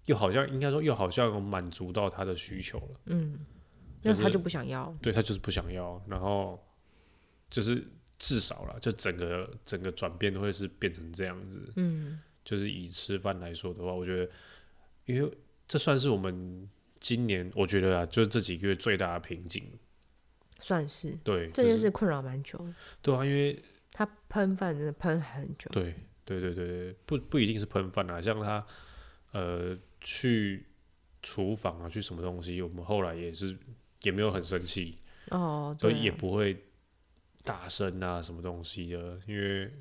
[0.05, 2.99] 又好像应该说又好像有满足到他的需求了。
[3.05, 3.45] 嗯，
[4.01, 4.95] 那他就不想要。
[5.01, 6.59] 对他就是不想要，然后
[7.49, 7.83] 就是
[8.17, 11.71] 至少啦，就整个整个转变都会是变成这样子。
[11.75, 14.31] 嗯，就是以吃饭来说的话，我觉得，
[15.05, 15.31] 因为
[15.67, 19.71] 这算是我们今年我觉得啊，就是这几个月最大的瓶颈。
[20.59, 22.75] 算是对，这就是件事困扰蛮久的。
[23.01, 23.59] 对啊，因为
[23.91, 25.69] 他喷饭真的喷很久。
[25.71, 28.63] 对对对对对，不不一定是喷饭啊，像他
[29.31, 30.65] 呃去
[31.21, 33.57] 厨房啊，去什么东西，我们后来也是
[34.01, 34.97] 也没有很生气，
[35.29, 36.57] 哦，所以也不会
[37.43, 39.71] 大声啊什么东西的，因为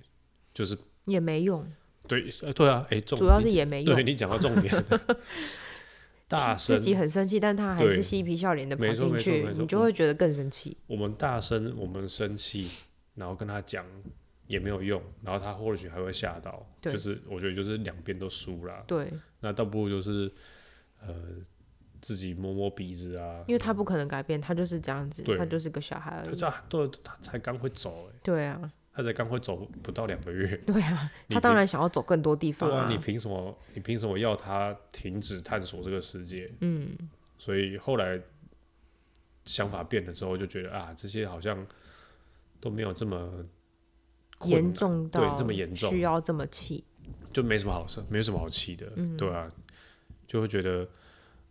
[0.53, 1.67] 就是也没用，
[2.07, 4.05] 对呃对啊，哎、重主要是也没用对。
[4.05, 5.01] 你讲到重点了，
[6.29, 10.77] 大声自己很生气，但他还是嬉皮笑脸的跑进去，你就会觉得更生气。
[10.87, 12.71] 我们大声，我们生气，
[13.15, 13.85] 然后跟他讲
[14.47, 18.85] 也没有用，然后他或许还会吓到，对就是我觉得就是两边都输了。
[18.87, 20.31] 对，那倒不如就是
[21.01, 21.15] 呃
[22.01, 26.37] 自己摸摸鼻子啊，因为他不可能改变，他就是这样子，他就是个小孩而已。
[26.37, 36.51] 他这对他才刚会走哎、对啊，他才刚会走不到两个月，对啊，他当然想要走更多地方对啊，你凭什么你凭什么要他停止探索这个世界？
[36.61, 36.97] 嗯，
[37.37, 38.21] 所以后来
[39.45, 41.67] 想法变了之后，就觉得啊，这些好像
[42.61, 43.45] 都没有这么
[44.45, 46.85] 严重到这么严重需要这么气。
[47.33, 49.17] 就没什么好事，没什么好气的，嗯。
[49.17, 49.51] 对啊，
[50.27, 50.89] 就会觉得，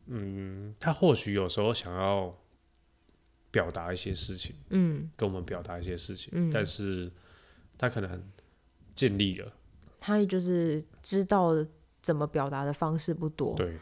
[0.08, 2.36] 嗯，他或许有时候想要
[3.52, 6.50] 表达一些事情，嗯，跟我们表达一些事情，嗯。
[6.52, 7.12] 但是
[7.78, 8.24] 他可能
[8.96, 9.52] 尽力了，
[10.00, 11.52] 他就是知道
[12.02, 13.78] 怎么表达的方式不多，对，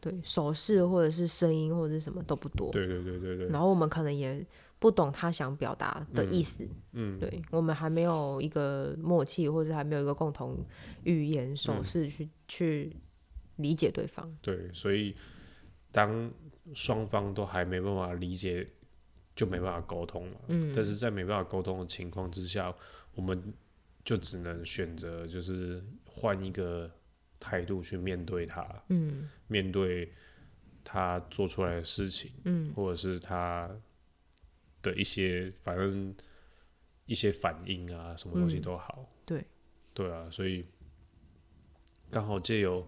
[0.00, 2.70] 对，手势或者是声音或者是什么都不多。
[2.72, 4.44] 对对对对对，然后我们可能也
[4.78, 10.58] 不懂他想表达的意思，嗯，对我们还没有一个默契，或者还没有一个共同
[11.04, 12.94] 语言手势去、去
[13.56, 14.36] 理解对方。
[14.42, 15.16] 对，所以
[15.90, 16.30] 当
[16.74, 18.68] 双方都还没办法理解，
[19.34, 20.40] 就没办法沟通了。
[20.48, 20.72] 嗯。
[20.76, 22.74] 但是在没办法沟通的情况之下，
[23.14, 23.54] 我们
[24.04, 26.90] 就只能选择就是换一个
[27.40, 29.28] 态度去面对他，嗯。
[29.46, 30.12] 面对
[30.84, 32.70] 他做出来的事情，嗯。
[32.74, 33.70] 或者是他
[34.90, 36.14] 的一些反正
[37.06, 38.62] 一些反应啊，什么东西嗯。
[38.62, 39.08] 都好。
[39.24, 39.44] 对，
[39.92, 40.64] 对啊，所以
[42.10, 42.86] 刚好借由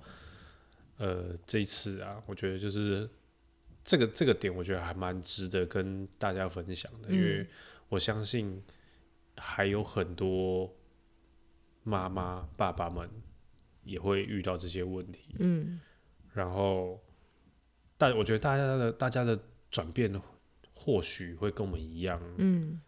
[0.99, 3.09] 呃这一次啊，我觉得就是
[3.85, 7.49] 这个这个点，我觉得还蛮值得跟大家分享的，因为嗯。
[7.91, 8.63] 我相信
[9.37, 10.71] 还有很多
[11.85, 13.09] 妈妈爸爸们
[13.83, 15.81] 也会遇到这些问题，嗯。
[16.35, 17.01] 然后
[17.97, 20.13] 但我觉得大家的大家的转变
[20.89, 22.81] 或许会跟我们一样，嗯，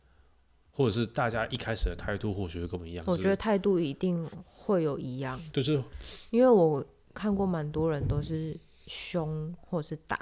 [0.70, 5.72] 或者是大家一开始的态度或许会跟我们一样，我觉得态度一定会有一样，就是
[6.30, 6.82] 因为我
[7.12, 10.18] 看过蛮多人都是凶或者是打，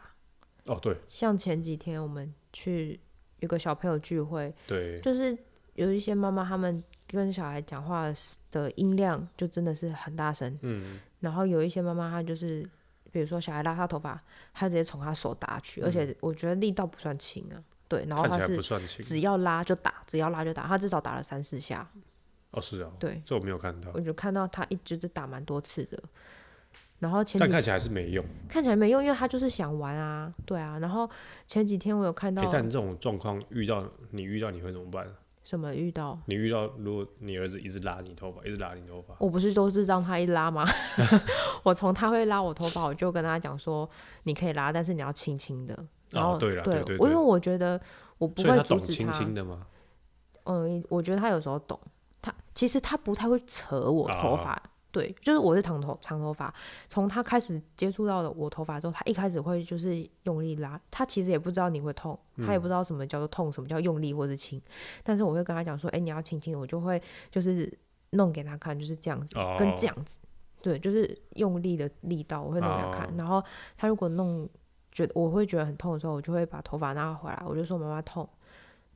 [0.65, 0.97] 哦对。
[1.09, 2.99] 像前几天我们去
[3.39, 5.01] 一个小朋友聚会，对。
[5.01, 5.39] 就是
[5.75, 8.13] 有一些妈妈他们跟小孩讲话
[8.51, 10.99] 的音量就真的是很大声，嗯。
[11.21, 12.69] 然后有一些妈妈她就是，
[13.11, 14.21] 比如说小孩拉他头发，
[14.53, 17.57] 他直接从他手打去，而且我觉得力道不算轻啊，
[17.89, 21.89] 对，然后嗯看起来她是只要拉就打，只要拉就打，他至少打了三四下，
[22.51, 26.03] 哦是啊，对，这我没有看到我，就看到他一直是打蛮多次的，
[26.99, 28.25] 然后前但看起来还是没用。
[28.49, 31.09] 看起来没用，因为他就是想玩啊，对啊，然后
[31.47, 35.07] 前几天我有看到诶但这种状况遇到你遇到你会怎么办？
[35.49, 36.19] 什么遇到。
[36.27, 40.63] 你遇到如果你儿子一直拉你头发，一直拉你头发，我不是都是让他一拉吗？
[41.65, 43.89] 我从他会拉我头发，我就跟他讲说，
[44.25, 45.75] 你可以拉，但是你要轻轻的。
[46.11, 47.81] 然后、哦对了对对对我因为我觉得
[48.19, 49.67] 我不会所以他懂阻止轻轻的吗？
[50.45, 51.81] 嗯，我觉得他有时候懂，
[52.21, 54.63] 他其实他不太会扯我头啊发。
[54.99, 56.53] 对，就是我是长头长头发，
[56.89, 64.61] 从他开始接触到了我头发之后，他一开始会就是用力拉，他其实也不知道你会痛，他也不知道什么叫做痛，什么叫用力或者轻，
[65.05, 67.73] 但是我会跟他讲说，哎、你要轻轻的，我就会就是
[68.11, 70.19] 弄给他看，就是这样子，哦跟这样子，
[70.61, 73.15] 对，就是用力的力道，我会弄给他看，哦。
[73.17, 73.45] 然后
[73.77, 74.49] 他如果弄
[74.91, 78.29] 觉得我会觉得很痛的时候，我就会把头发拿回来，我就说妈妈痛，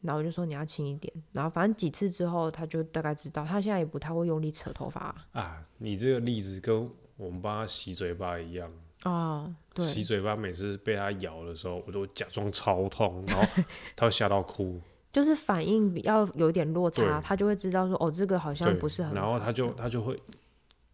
[0.03, 8.71] 然后我就说你要轻一点，然后反正几次之后，他就大概知道，他现在也不太会用力扯头发啊，你这个例子跟我们帮他洗嘴巴一样。
[9.05, 13.63] 啊，对，洗嘴巴每次被他咬的时候，我都假装超痛，然后
[13.97, 14.81] 他会吓到哭。
[15.13, 20.19] 就是反应比较有点落差，对他就会知道说哦，这个好像，不是很，然后他就他就会，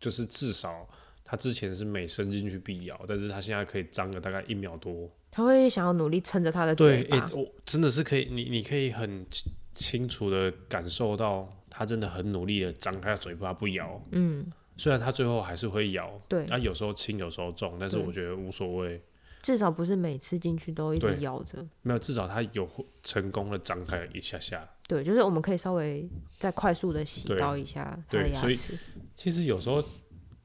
[0.01, 0.89] 就是至少
[1.23, 5.09] 他之前是每伸进去必咬，但是他现在可以张个大概一秒多。
[5.31, 14.03] 他会想要努力撑着他的，嘴巴，诶、我真的是可以，你你可以很清清楚的感受到他真的很努力的张开嘴巴不咬。
[14.11, 19.01] 嗯，虽然他最后还是会咬，对他、有时候轻有时候重，但是我觉得无所谓。
[19.41, 21.65] 至少不是每次进去都一直咬着。
[21.83, 22.69] 没有，至少他有
[23.05, 24.69] 成功的张开了一下下。
[24.89, 28.77] 对，就是我们可以稍微再快速的洗对到一下他的对所以牙齿。
[29.15, 29.83] 其实有时候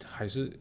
[0.05, 0.51] 还是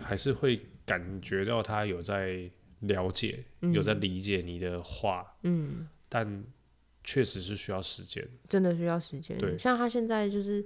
[0.00, 6.44] 还是会感觉到他有在了解，有在理解你的话，嗯，但
[7.02, 8.26] 确实是需要时间。
[8.48, 9.36] 真的需要时间。
[9.38, 10.64] 对像他现在就是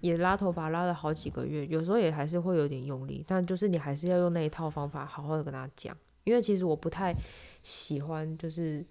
[0.00, 7.14] 也拉头发拉了好几个月，有时候也还是会有点用力，但就是你还是要用那一套方法好好的跟他讲，因为其实我不太
[7.62, 8.84] 喜欢就是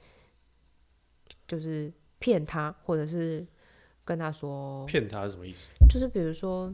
[1.48, 3.46] 就是骗他，或者是
[4.06, 5.70] 跟他说，骗他是什么意思？
[5.90, 6.74] 就是比如说。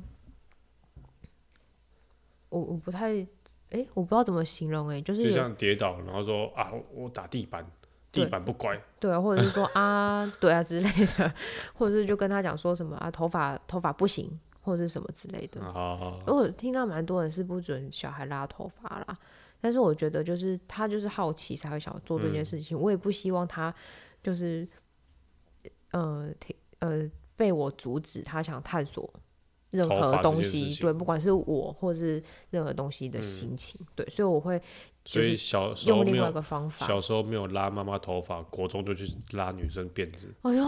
[2.52, 3.24] 我我不太，
[3.72, 7.66] 哎、我不知道怎么形容、诶，就是就像跌倒，然后说啊，我打地板，
[8.12, 11.34] 地板不乖，对啊，或者是说啊，对啊之类的，
[11.76, 15.62] 或者是就跟他讲说什么啊，头发头发不行，或者是什么之类的。
[15.62, 19.18] 啊，我听到蛮多人是不准小孩拉头发啦，
[19.62, 23.74] 但是我觉得就是他就是好奇才会想做这件事情，我也不希望他
[24.24, 24.68] 就是
[25.92, 29.08] 呃听呃被我阻止他想探索
[29.72, 34.60] 任何东西，对，不管是我或是任何东西的心情，对，所以我会
[35.06, 36.88] 所以就是小时候用另外一个方法。
[36.88, 40.66] 小时候没有拉妈妈头发，国中就去拉女生辫子，哎呦，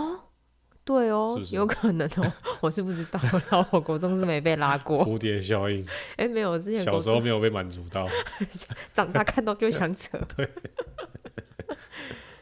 [0.83, 5.05] 对哦，是是有可能哦， 我是不知道，然后我国中是没被拉过。
[5.05, 5.85] 蝴蝶效应。
[6.17, 8.07] 哎，没有，我之前小时候没有被满足到，
[8.93, 10.19] 长大看到就想扯。
[10.35, 10.49] 对，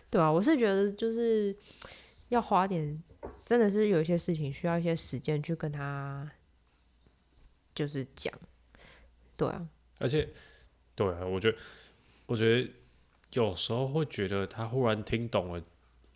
[0.10, 1.56] 对啊，我是觉得就是
[2.30, 2.98] 要花点，
[3.46, 6.30] 真的是有一些事情需要一些时间去跟他，
[7.80, 8.34] 就是讲。
[9.38, 9.66] 对啊，
[10.00, 10.28] 而且，
[10.96, 11.58] 对啊，我觉得，
[12.26, 12.70] 我觉得
[13.32, 15.64] 有时候会觉得他忽然听懂了，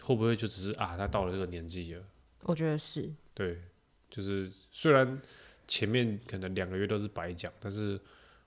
[0.02, 2.04] 会不会就只是啊，他到了这个年纪了？
[2.42, 3.62] 我觉得是，对，
[4.10, 5.22] 就是虽然
[5.70, 7.98] 前面可能两个月都是白讲，但是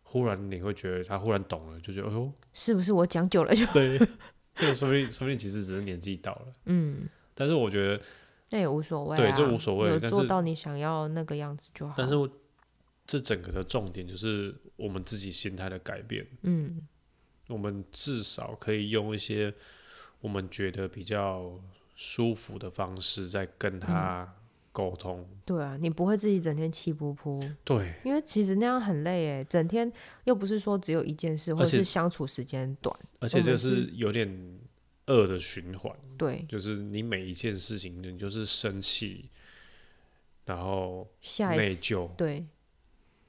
[0.02, 3.98] 忽然你会觉得他忽然懂了，就觉得哎呦，是不是我讲久了就对，
[4.54, 8.04] 这个说不定说不定其实只是年纪到了，嗯，但是我觉得，
[8.50, 11.94] 那也无所谓、啊，对这无所谓有但是做到你想要那个样子就好。
[11.96, 12.28] 但是我
[13.06, 16.26] 这整个的重点就是我们自己心态的改变。
[16.42, 16.80] 嗯，
[17.48, 19.54] 我们至少可以用一些
[20.20, 21.58] 我们觉得比较
[21.94, 24.34] 舒服的方式在跟他
[24.72, 25.26] 沟通。
[25.44, 27.40] 对啊，你不会自己整天气噗噗。
[27.64, 29.90] 对，因为其实那样很累诶，整天
[30.24, 32.94] 又不是说只有一件事，或者是相处时间短。
[33.20, 34.58] 而且这是是有点
[35.06, 39.30] 恶的循环，对，就是你每一件事情你就是生气，
[40.44, 42.44] 然后内疚，对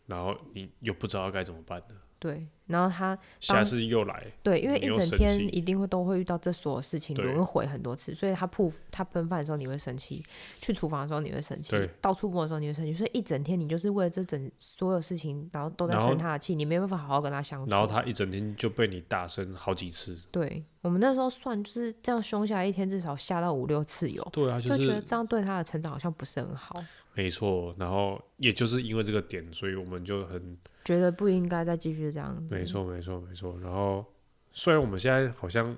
[0.07, 10.23] 然后你又不知道该怎么办呢，对，然后他下次又来，对，因为一整天一定会都会遇到这所有事情对轮回很多次，所以他铺他喷饭的时候你会生气，
[10.59, 17.69] 去厨房的时候你会生气，到处摸的时候你会生气，所以一整天你就是为了这整所有事情，然后都在生他的气，你没办法好好跟他相处。
[17.69, 20.19] 然后他一整天就被你大声好几次。
[20.31, 26.83] 对我们那时候算就是这样凶下来，一天至少吓到五六次有，对啊，就就觉得这样对他的成长好像不是很好。
[27.13, 27.75] 没错。
[27.77, 32.55] 然后也就是因为这个点，所以我们就很觉得不应该再继续这样子。
[32.55, 33.59] 没错，没错，没错。
[33.59, 34.05] 然后
[34.53, 35.75] 虽然我们现在好像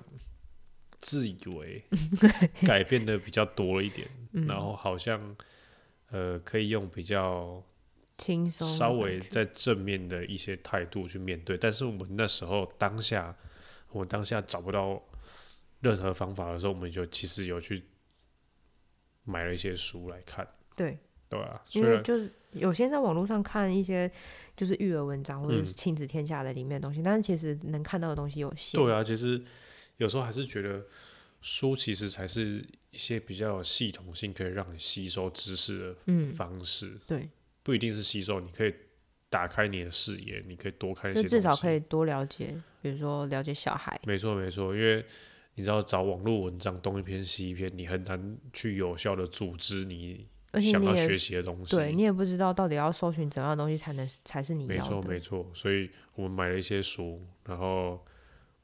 [1.00, 1.82] 自以为
[2.64, 4.46] 改变的比较多了一点，嗯。
[4.46, 5.36] 然后好像
[6.10, 7.60] 呃可以用比较
[8.18, 13.34] 轻松稍微在正面的一些态度去面对，但是我们那时候当下，
[13.90, 15.02] 我们当下找不到
[15.80, 17.82] 任何方法的时候，我们就其实有去
[19.24, 20.46] 买了一些书来看，
[20.76, 20.96] 对，
[21.30, 24.10] 对啊、因为就是有些在网络上看一些
[24.56, 28.78] 就是育儿文章或者嗯是亲子天下的里面的东西，但是其实能看到的东西有限。
[28.78, 29.40] 对啊，其实
[29.98, 30.84] 有时候还是觉得
[31.40, 37.28] 书其实才是一些比较有系统性，可以让你吸收知识的嗯，方式，对，
[37.62, 38.74] 不一定是吸收，你可以
[39.28, 43.98] 打开你的视野，你可以多看一些至少可以多了解，比如说了解小孩。
[44.04, 45.04] 没错没错，因为
[45.54, 51.76] 你知道找网络文章东一篇西一篇，你很难去有效的组织你而且你想要学习的东西。
[51.76, 54.90] 对你也不知道到底要搜寻怎样的东西才能才是你没要的。
[54.90, 58.04] 错没错，所以我们买了一些书，然后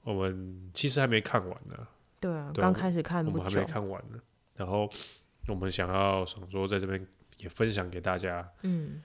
[0.03, 1.87] 我们其实还没看完呢，
[2.21, 4.19] 对啊，刚开始看不我们还没，看完呢。
[4.55, 4.89] 然后
[5.49, 7.07] 我们想要想说在这边
[7.39, 9.03] 也分享给大家，嗯，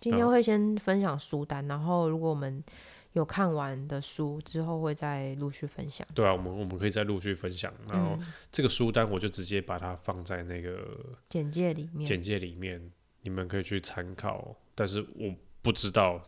[0.00, 2.62] 今天会先分享书单，然后如果我们
[3.14, 6.06] 有看完的书之后，会再陆续分享。
[6.14, 7.72] 对啊，我们我们可以再陆续分享。
[7.88, 10.98] 然后嗯，这个书单我就直接把它放在那个
[11.28, 12.90] 简介里面，简介里面，
[13.22, 14.54] 你们可以去参考。
[14.74, 16.20] 但是我不知道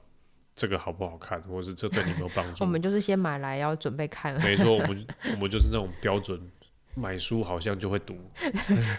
[0.54, 2.62] 这个好不好看，或者是这对你有没有帮 助。
[2.62, 4.40] 我们就是先买来要准备看。
[4.40, 6.40] 没错，我们我们就是那种标准
[6.98, 8.16] 买书好像就会读，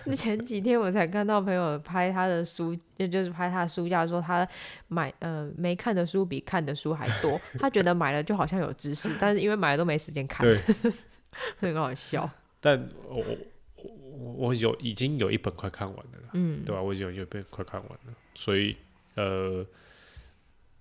[0.06, 4.48] 那 前几天我才看到朋友拍他的书，就就是拍他的书架，说他
[4.88, 10.56] 买呃没看的书比看的书还多， 他觉得买了就好像有知识，但是因为买了都没时间看，对。
[11.58, 12.30] 很好笑。
[12.60, 16.64] 但我我我我有已经有一本快看完了啦，嗯。
[16.64, 18.76] 对吧、我已经有一本快看完了，所以
[19.16, 19.66] 呃，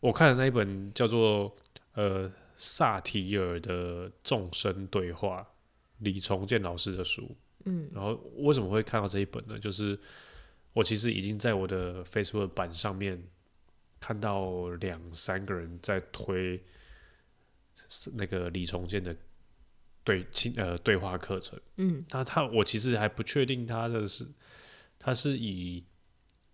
[0.00, 1.54] 我看的那一本叫做
[1.94, 5.46] 呃萨提尔的众生对话，
[5.98, 7.34] 李重建老师的书。
[7.64, 9.58] 嗯然后为什么会看到这一本呢？
[9.58, 9.98] 就是
[10.72, 13.20] 我其实已经在我的 Facebook 版上面
[13.98, 16.62] 看到两三个人在推
[18.14, 19.16] 那个李重建的
[20.04, 21.58] 对亲呃对话课程。
[21.76, 24.24] 嗯那他我其实还不确定他的是
[24.98, 25.82] 他是以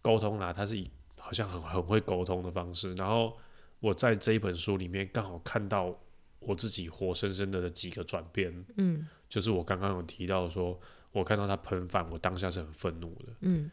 [0.01, 2.95] 沟通啦，他是以好像很很会沟通的方式。
[2.95, 3.37] 然后
[3.81, 5.95] 我在这一本书里面刚好看到
[6.39, 10.79] 我自己活生生的几个转变，嗯就是我刚刚有提到说，
[11.11, 13.71] 我看到他喷饭，我当下是很愤怒的，嗯。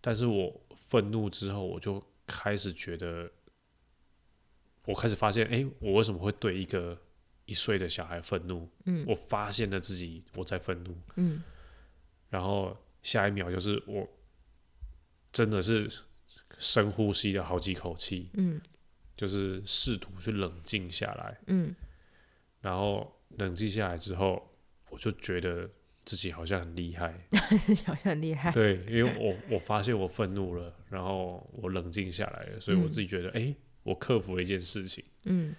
[0.00, 3.30] 但是我愤怒之后，我就开始觉得，
[4.86, 6.98] 我开始发现，哎、我为什么会对一个
[7.44, 8.66] 一岁的小孩愤怒？
[8.86, 9.04] 嗯。
[9.06, 11.42] 我发现了自己我在愤怒，嗯。
[12.30, 14.08] 然后下一秒就是我
[15.30, 15.92] 真的是
[16.56, 18.58] 深呼吸了好几口气，嗯。
[19.14, 21.74] 就是试图去冷静下来，嗯。
[22.62, 24.55] 然后冷静下来之后，
[24.90, 25.68] 我就觉得
[26.04, 27.14] 自己好像很厉害，
[27.86, 28.50] 好像很厉害。
[28.52, 35.04] 对，因为我我发现我愤怒了，然后我冷静下来了，所以我嗯自己觉得，哎、我克服了一件事情。
[35.24, 35.54] 嗯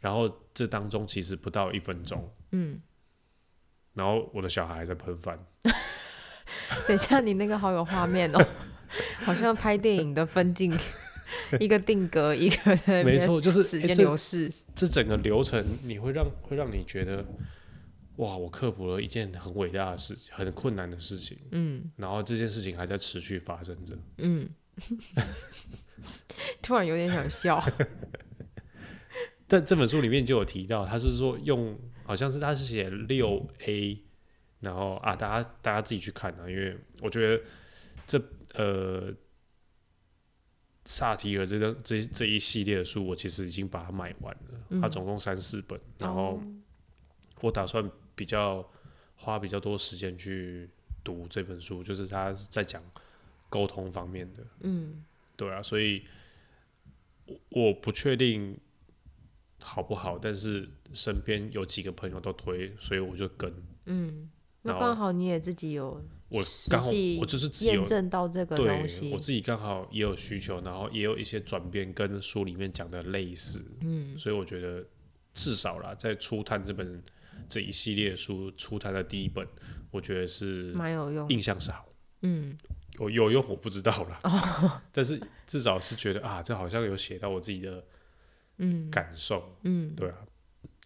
[0.00, 2.80] 然后这当中其实不到一分钟，嗯，
[3.94, 5.36] 然后我的小孩还在喷饭，
[6.86, 8.38] 等一下，你那个好有画面哦，
[9.18, 10.72] 好像拍电影的分镜，
[11.58, 14.48] 一个定格，一个没错，就是时间流逝。
[14.72, 17.24] 这整个流程，你会让会让你觉得，
[18.18, 21.90] 哇，我克服了一件很伟大的事，很困难的事情，嗯。
[21.96, 23.96] 然后这件事情还在持续发生着。
[24.18, 24.48] 嗯，
[26.62, 27.62] 突然有点想笑。
[29.46, 34.04] 但这本书里面就有提到，他是说用好像是他是写六 A，
[34.60, 37.42] 然后啊，大家大家自己去看啊，因为我觉得
[38.06, 38.20] 这
[38.54, 39.14] 呃
[40.84, 44.80] 萨提尔这个这这一系列的书，我其实已经把它买完了，嗯。
[44.80, 46.42] 它总共三四本，然后哦。
[47.40, 47.88] 我打算
[48.18, 48.68] 比较
[49.14, 50.68] 花比较多时间去
[51.04, 52.82] 读这本书，就是他在讲
[53.48, 55.04] 沟通方面的，嗯。
[55.36, 56.02] 对啊，所以
[57.26, 58.58] 我我不确定
[59.60, 63.54] 好不好，但是身边有几个朋友都推，所以我就跟。
[63.86, 64.28] 嗯，
[64.62, 69.12] 那刚好你也自己有我实刚好际我就是自己有验证到这个东西。
[69.12, 69.20] 我。
[69.20, 74.18] 自己刚好也有需求，然后也有一些转变跟书里面讲的类似，嗯。
[74.18, 74.84] 所以我觉得
[75.34, 77.00] 至少啦，在初探这本
[77.48, 79.46] 这一系列书初探的第一本，
[79.90, 81.28] 我觉得是蛮有用。
[81.28, 81.86] 印象是好。
[82.22, 82.58] 嗯
[82.98, 87.84] 有有用我不知道了，哦但是至少是觉得啊，这好像有写到我自己的
[88.56, 90.18] 嗯感受，嗯，对啊，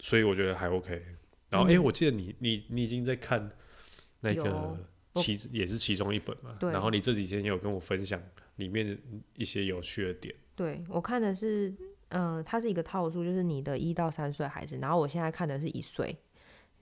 [0.00, 1.02] 所以我觉得还 OK。
[1.48, 3.50] 然后，哎、我记得你你你已经在看
[4.20, 4.76] 那个
[5.14, 8.22] 其也是其中一本嘛，对然后你这几天也有跟我分享
[8.56, 8.98] 里面
[9.36, 11.74] 一些有趣的点，对我看的是，
[12.08, 16.14] 嗯，它是一个套数，就是你的一到三岁孩子，然后我现在看的是一岁，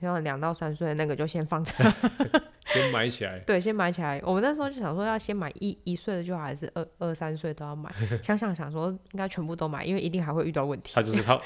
[0.01, 1.73] 然后两到三岁的那个就先放着，
[2.67, 3.39] 先买起来。
[3.47, 4.21] 对，先买起来。
[4.25, 7.93] 我们那时候就想说要先买一一岁的就好，还是二二三岁都要买？
[8.23, 10.93] 想想想说应该全部都买，因为一定还会遇到问题。
[10.95, 11.43] 他就是 他，它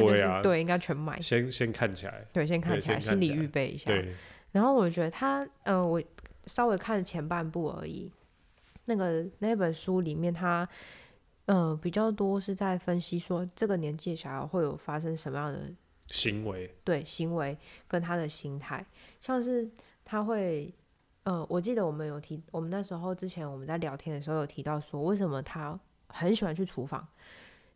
[0.00, 1.20] 就是对啊，对，应该全买。
[1.20, 3.90] 先先看起来，对，先看起来，心理预备一下。
[3.90, 4.14] 对，
[4.52, 6.02] 然后我觉得他，呃，我
[6.46, 8.10] 稍微看前半部而已。
[8.86, 10.66] 那个那本书里面他，
[11.44, 15.70] 呃，比较多是在分析说这个年纪的小孩会有发生什么样的
[16.08, 17.56] 行为，对行为
[17.86, 18.84] 跟他的心态，
[19.20, 19.68] 像是
[20.04, 20.72] 他会，
[21.24, 25.78] 呃，我记得我们有提，我们那时候之前我们在聊天的时候有提到说，为什么他
[26.08, 27.06] 很喜欢去厨房，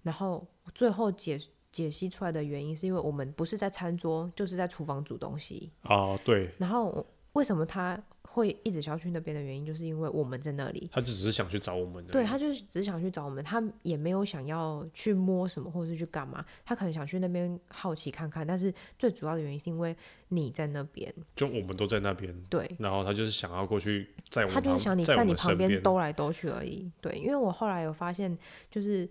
[0.03, 1.39] 然后最后解
[1.71, 8.03] 解析出来的原因是因为我们不是在餐桌，就是在厨房煮东西，哦，对，然后为什么他
[8.33, 10.89] 会一直想要去那边的原因，就是因为我们在那里。
[10.91, 19.95] 他就只是想去找我们，对他就是只想去找我们，他也没有想要去摸什么或者是去干嘛，他可能想去那边好奇看看，但是最主要的原因是因为
[20.29, 26.91] 你在那边，就我们都在那边，对然后他就是想要过去在我们他就是想你在你旁边兜来兜去而已。
[27.03, 28.37] 对，因为我后来有发现，
[28.71, 29.07] 就是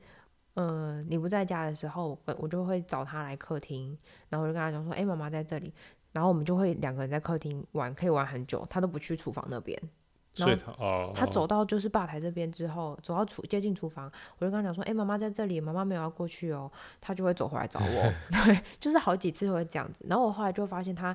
[0.56, 3.96] 呃你不在家的时候，我我就会找他来客厅，
[4.30, 5.72] 然后我就跟他讲说，哎、妈妈在这里，
[6.12, 9.80] 然后我们就会两个人在客厅玩，可以玩很久，他都不去厨房那边。
[10.38, 18.14] 然后他哦，他哦走到就是吧台这边之后，走到厨接近厨房，我就跟他讲说：“哎、妈妈在这里，妈妈没有要过去哦。”他就会走回来找我。
[18.46, 20.06] 对，就是好几次会这样子。
[20.08, 21.14] 然后我后来就发现他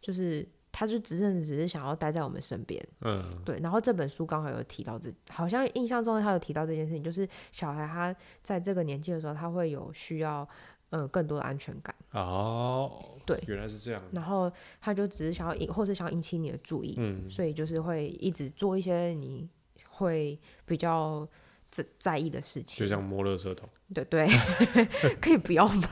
[0.00, 2.80] 就是他就只是只是想要待在我们身边。
[3.00, 10.48] 嗯，对，然后这本书刚好有提到这，好像印象中他有提到这件事情，就是小孩他在这个年纪的时候，他会有需要，
[10.90, 19.48] 呃，更多的安全感，哦，对原来是这样，然后他就只是想要引，或是想要引起你的注意，嗯，所以就是会一直做一些你
[19.88, 21.26] 会比较
[21.70, 24.28] 在在意的事情就，像摸热舌头，对对，
[25.20, 25.88] 可以不要吗？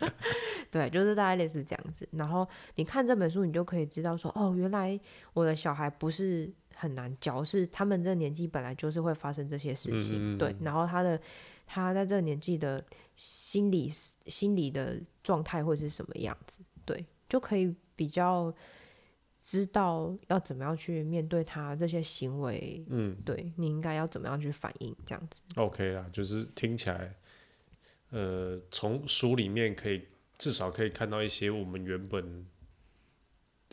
[0.72, 2.08] 对，就是大概类似这样子。
[2.12, 4.98] 然后你看这本书，你就可以知道说，哦，原来
[5.34, 10.38] 我的小孩不是很难教，是他们这个年纪本来就是会发生这些事情。
[10.38, 11.20] 对嗯，然后他的
[11.66, 12.82] 他在这个年纪的
[13.16, 13.88] 心理
[14.26, 16.60] 心理的状态会是什么样子？
[16.84, 18.52] 对，就可以比较
[19.40, 22.84] 知道要怎么样去面对他这些行为。
[22.88, 25.42] 嗯对你应该要怎么样去反应，这样子。
[25.56, 27.14] ，OK 啦，就是听起来，
[28.10, 30.06] 呃，从书里面可以
[30.38, 32.46] 至少可以看到一些我们原本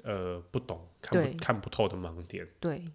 [0.04, 2.86] 呃不懂、看不看不透的盲点，对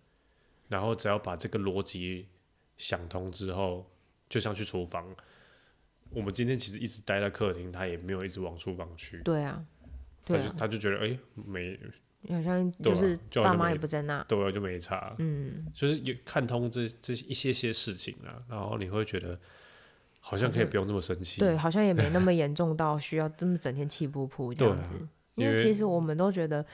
[0.69, 2.29] 然后只要把这个逻辑
[2.77, 3.91] 想通之后，
[4.29, 5.15] 就像去厨房，
[6.11, 9.65] 我们今天其实一直待在客厅，他也没有一直往厨房去，对啊，
[10.25, 11.79] 他就对啊，他就觉得哎、没
[12.29, 14.25] 好像对啊就是爸妈就好像没也不在那。
[14.29, 19.39] 对啊就没差，嗯，就是有看通这这一些些事情啊，然后你会觉得
[20.21, 24.99] 好像可以不用这么生气，对，好像也没那么严重到需要这么整天气噗噗这样啊子。
[25.35, 26.65] 因因为为其实我们都觉得，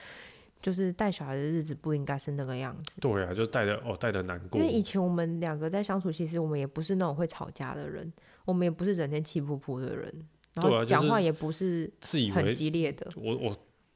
[0.61, 3.01] 就是带小孩的日子不应该是那个样子。
[3.01, 4.61] 对啊，就带着哦带着难过。
[4.61, 8.13] 因为，以前我们两个在相处，其实我们也不是那种会吵架的人，
[8.45, 10.13] 我们也不是整天气噗噗的人，
[10.53, 13.09] 然后讲话也不是很自以为激烈的。
[13.15, 13.53] 我我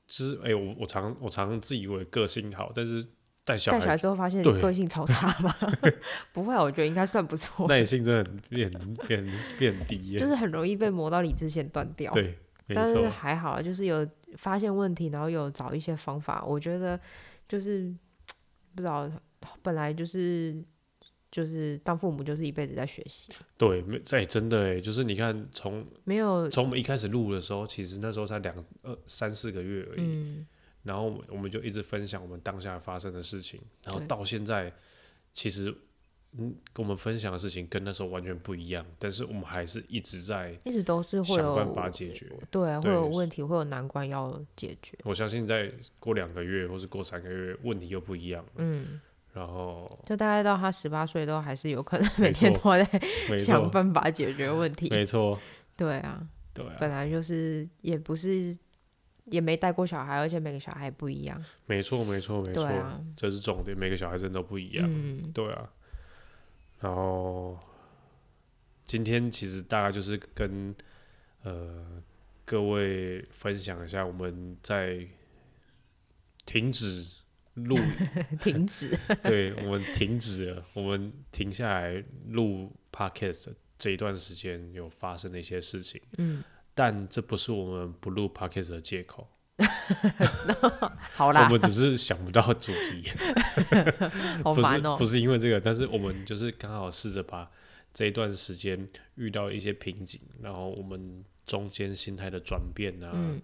[0.07, 3.03] 就是哎、我我常我常自以为个性好，但是
[3.43, 5.55] 带小带小孩孩之后发现对个性超差嘛，
[6.33, 8.71] 不会啊，我觉得应该算不错，耐性真的很变
[9.07, 9.25] 变
[9.57, 12.11] 变低耶， 就是很容易被磨到理智线断掉。
[12.13, 12.37] 对，
[12.67, 16.43] 没但是错，还好，就是有发现问题，然后有找一些方法。
[16.45, 16.99] 我觉得
[17.47, 17.93] 就是
[18.75, 19.09] 不知道，
[19.61, 20.55] 本来就是
[21.35, 30.47] 就是当父母就是一辈子在学习，对，没哎、真的哎，就是你看从没有从我们一开始录的时候，其实那时候才两呃三四个月而已，嗯，
[30.83, 34.71] 然后我们就一直分享我们当下发生的事情，然后到现在，
[35.33, 35.75] 其实
[36.37, 42.31] 嗯，跟我们分享的事情跟那时候完全不一样，但是我们还是一直在一直都是会有办法解决。
[42.49, 44.97] 对啊，会有问题，会有难关要解决。
[45.03, 45.69] 我相信在
[45.99, 48.51] 过两个月或是过三个月，问题又不一样了。
[48.55, 49.01] 嗯，
[49.35, 54.89] 然后就大概到他十八岁都还是有可能每天都错在想，办法解决问题。
[54.89, 55.37] 没错，
[55.75, 58.57] 对啊，对啊，本来就是也不是
[59.25, 61.43] 也没带过小孩，而且每个小孩不一样。
[61.65, 63.77] 没错，没错，没错，对啊，这是重点。
[63.77, 64.87] 每个小孩真的都不一样。
[64.89, 65.69] 嗯，对啊，
[66.79, 67.59] 然后
[68.85, 70.73] 今天其实大概就是跟
[71.43, 72.01] 呃
[72.45, 75.05] 各位分享一下我们在
[76.45, 77.05] 停止
[77.55, 77.77] 录，
[78.41, 78.97] 停止。
[79.23, 86.43] 对我们停止了，我们停下来录 podcast 的这一段时间有发生的一些事情，嗯，
[86.73, 89.27] 但这不是我们不录 podcast 的借口，
[91.13, 93.09] 好啦，我们只是想不到主题。
[93.69, 97.49] 不是好烦哦、不是因为这个，但是我们就是刚好试着把
[97.93, 103.41] 这一段时间遇到一些瓶颈，然后我们中间心态的转变啊，嗯，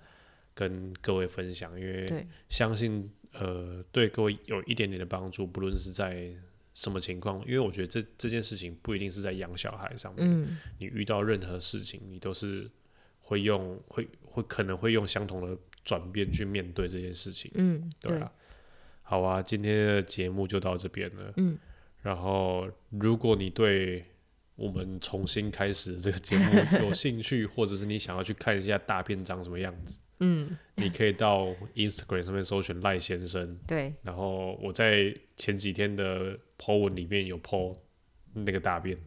[0.53, 6.29] 跟各位分享，因为，相信呃对各位有一点点的帮助，不论是在
[6.73, 12.69] 什么情况，因为我觉得这这件事情不一定是在养小孩上面，嗯，你遇到任何事情，你都是
[13.19, 17.51] 会用会会可能会用相同的转变去面对这件事情。
[17.55, 18.31] 嗯，对啊，
[19.01, 21.33] 好啊，今天的节目就到这边了。
[21.37, 21.57] 嗯，
[22.01, 24.05] 然后如果你对
[24.55, 33.57] 我们重新开始这个节目有兴趣，或者是你想要去看一下大片长什么样子，嗯，你可以到 Instagram 上面搜寻赖先生。
[33.67, 37.75] 对，然后我在前几天的 po 文里面有 po
[38.33, 38.97] 那个大便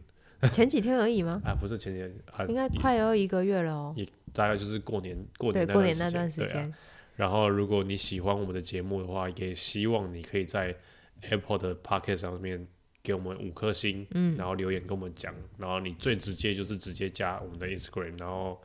[0.53, 1.41] 前几天而已吗？
[1.47, 6.71] 啊，不是前几天啊，应该快要一个月了哦、也大概就是过年过对，年过年那段段时间，
[7.15, 10.75] 然后，如果你喜欢我们的节目的话，也希望你可以在
[11.21, 12.67] Apple 的 Podcast 上面
[13.01, 15.33] 给我们五颗星，嗯然后留言跟我们讲。
[15.57, 18.61] 然后你最直接就是直接加我们的 Instagram，然后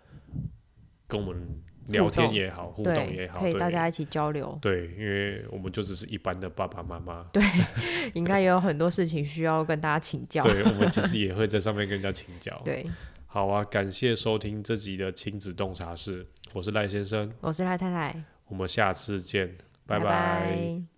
[1.07, 7.43] 跟我们聊天也好，互动也，好，可以大家一起交流，对，因为我们就只是一般的爸爸妈妈，对
[8.15, 10.43] 应该也有很多事情需要跟大家请教。
[10.43, 12.57] 对我们其实也会在上面跟人家请教。
[12.65, 12.87] 对，
[13.27, 19.57] 好啊，感谢收听这集的亲子洞察室，我是赖先生，我是赖太太，我们下次见，
[19.87, 19.99] 拜。
[19.99, 20.90] 拜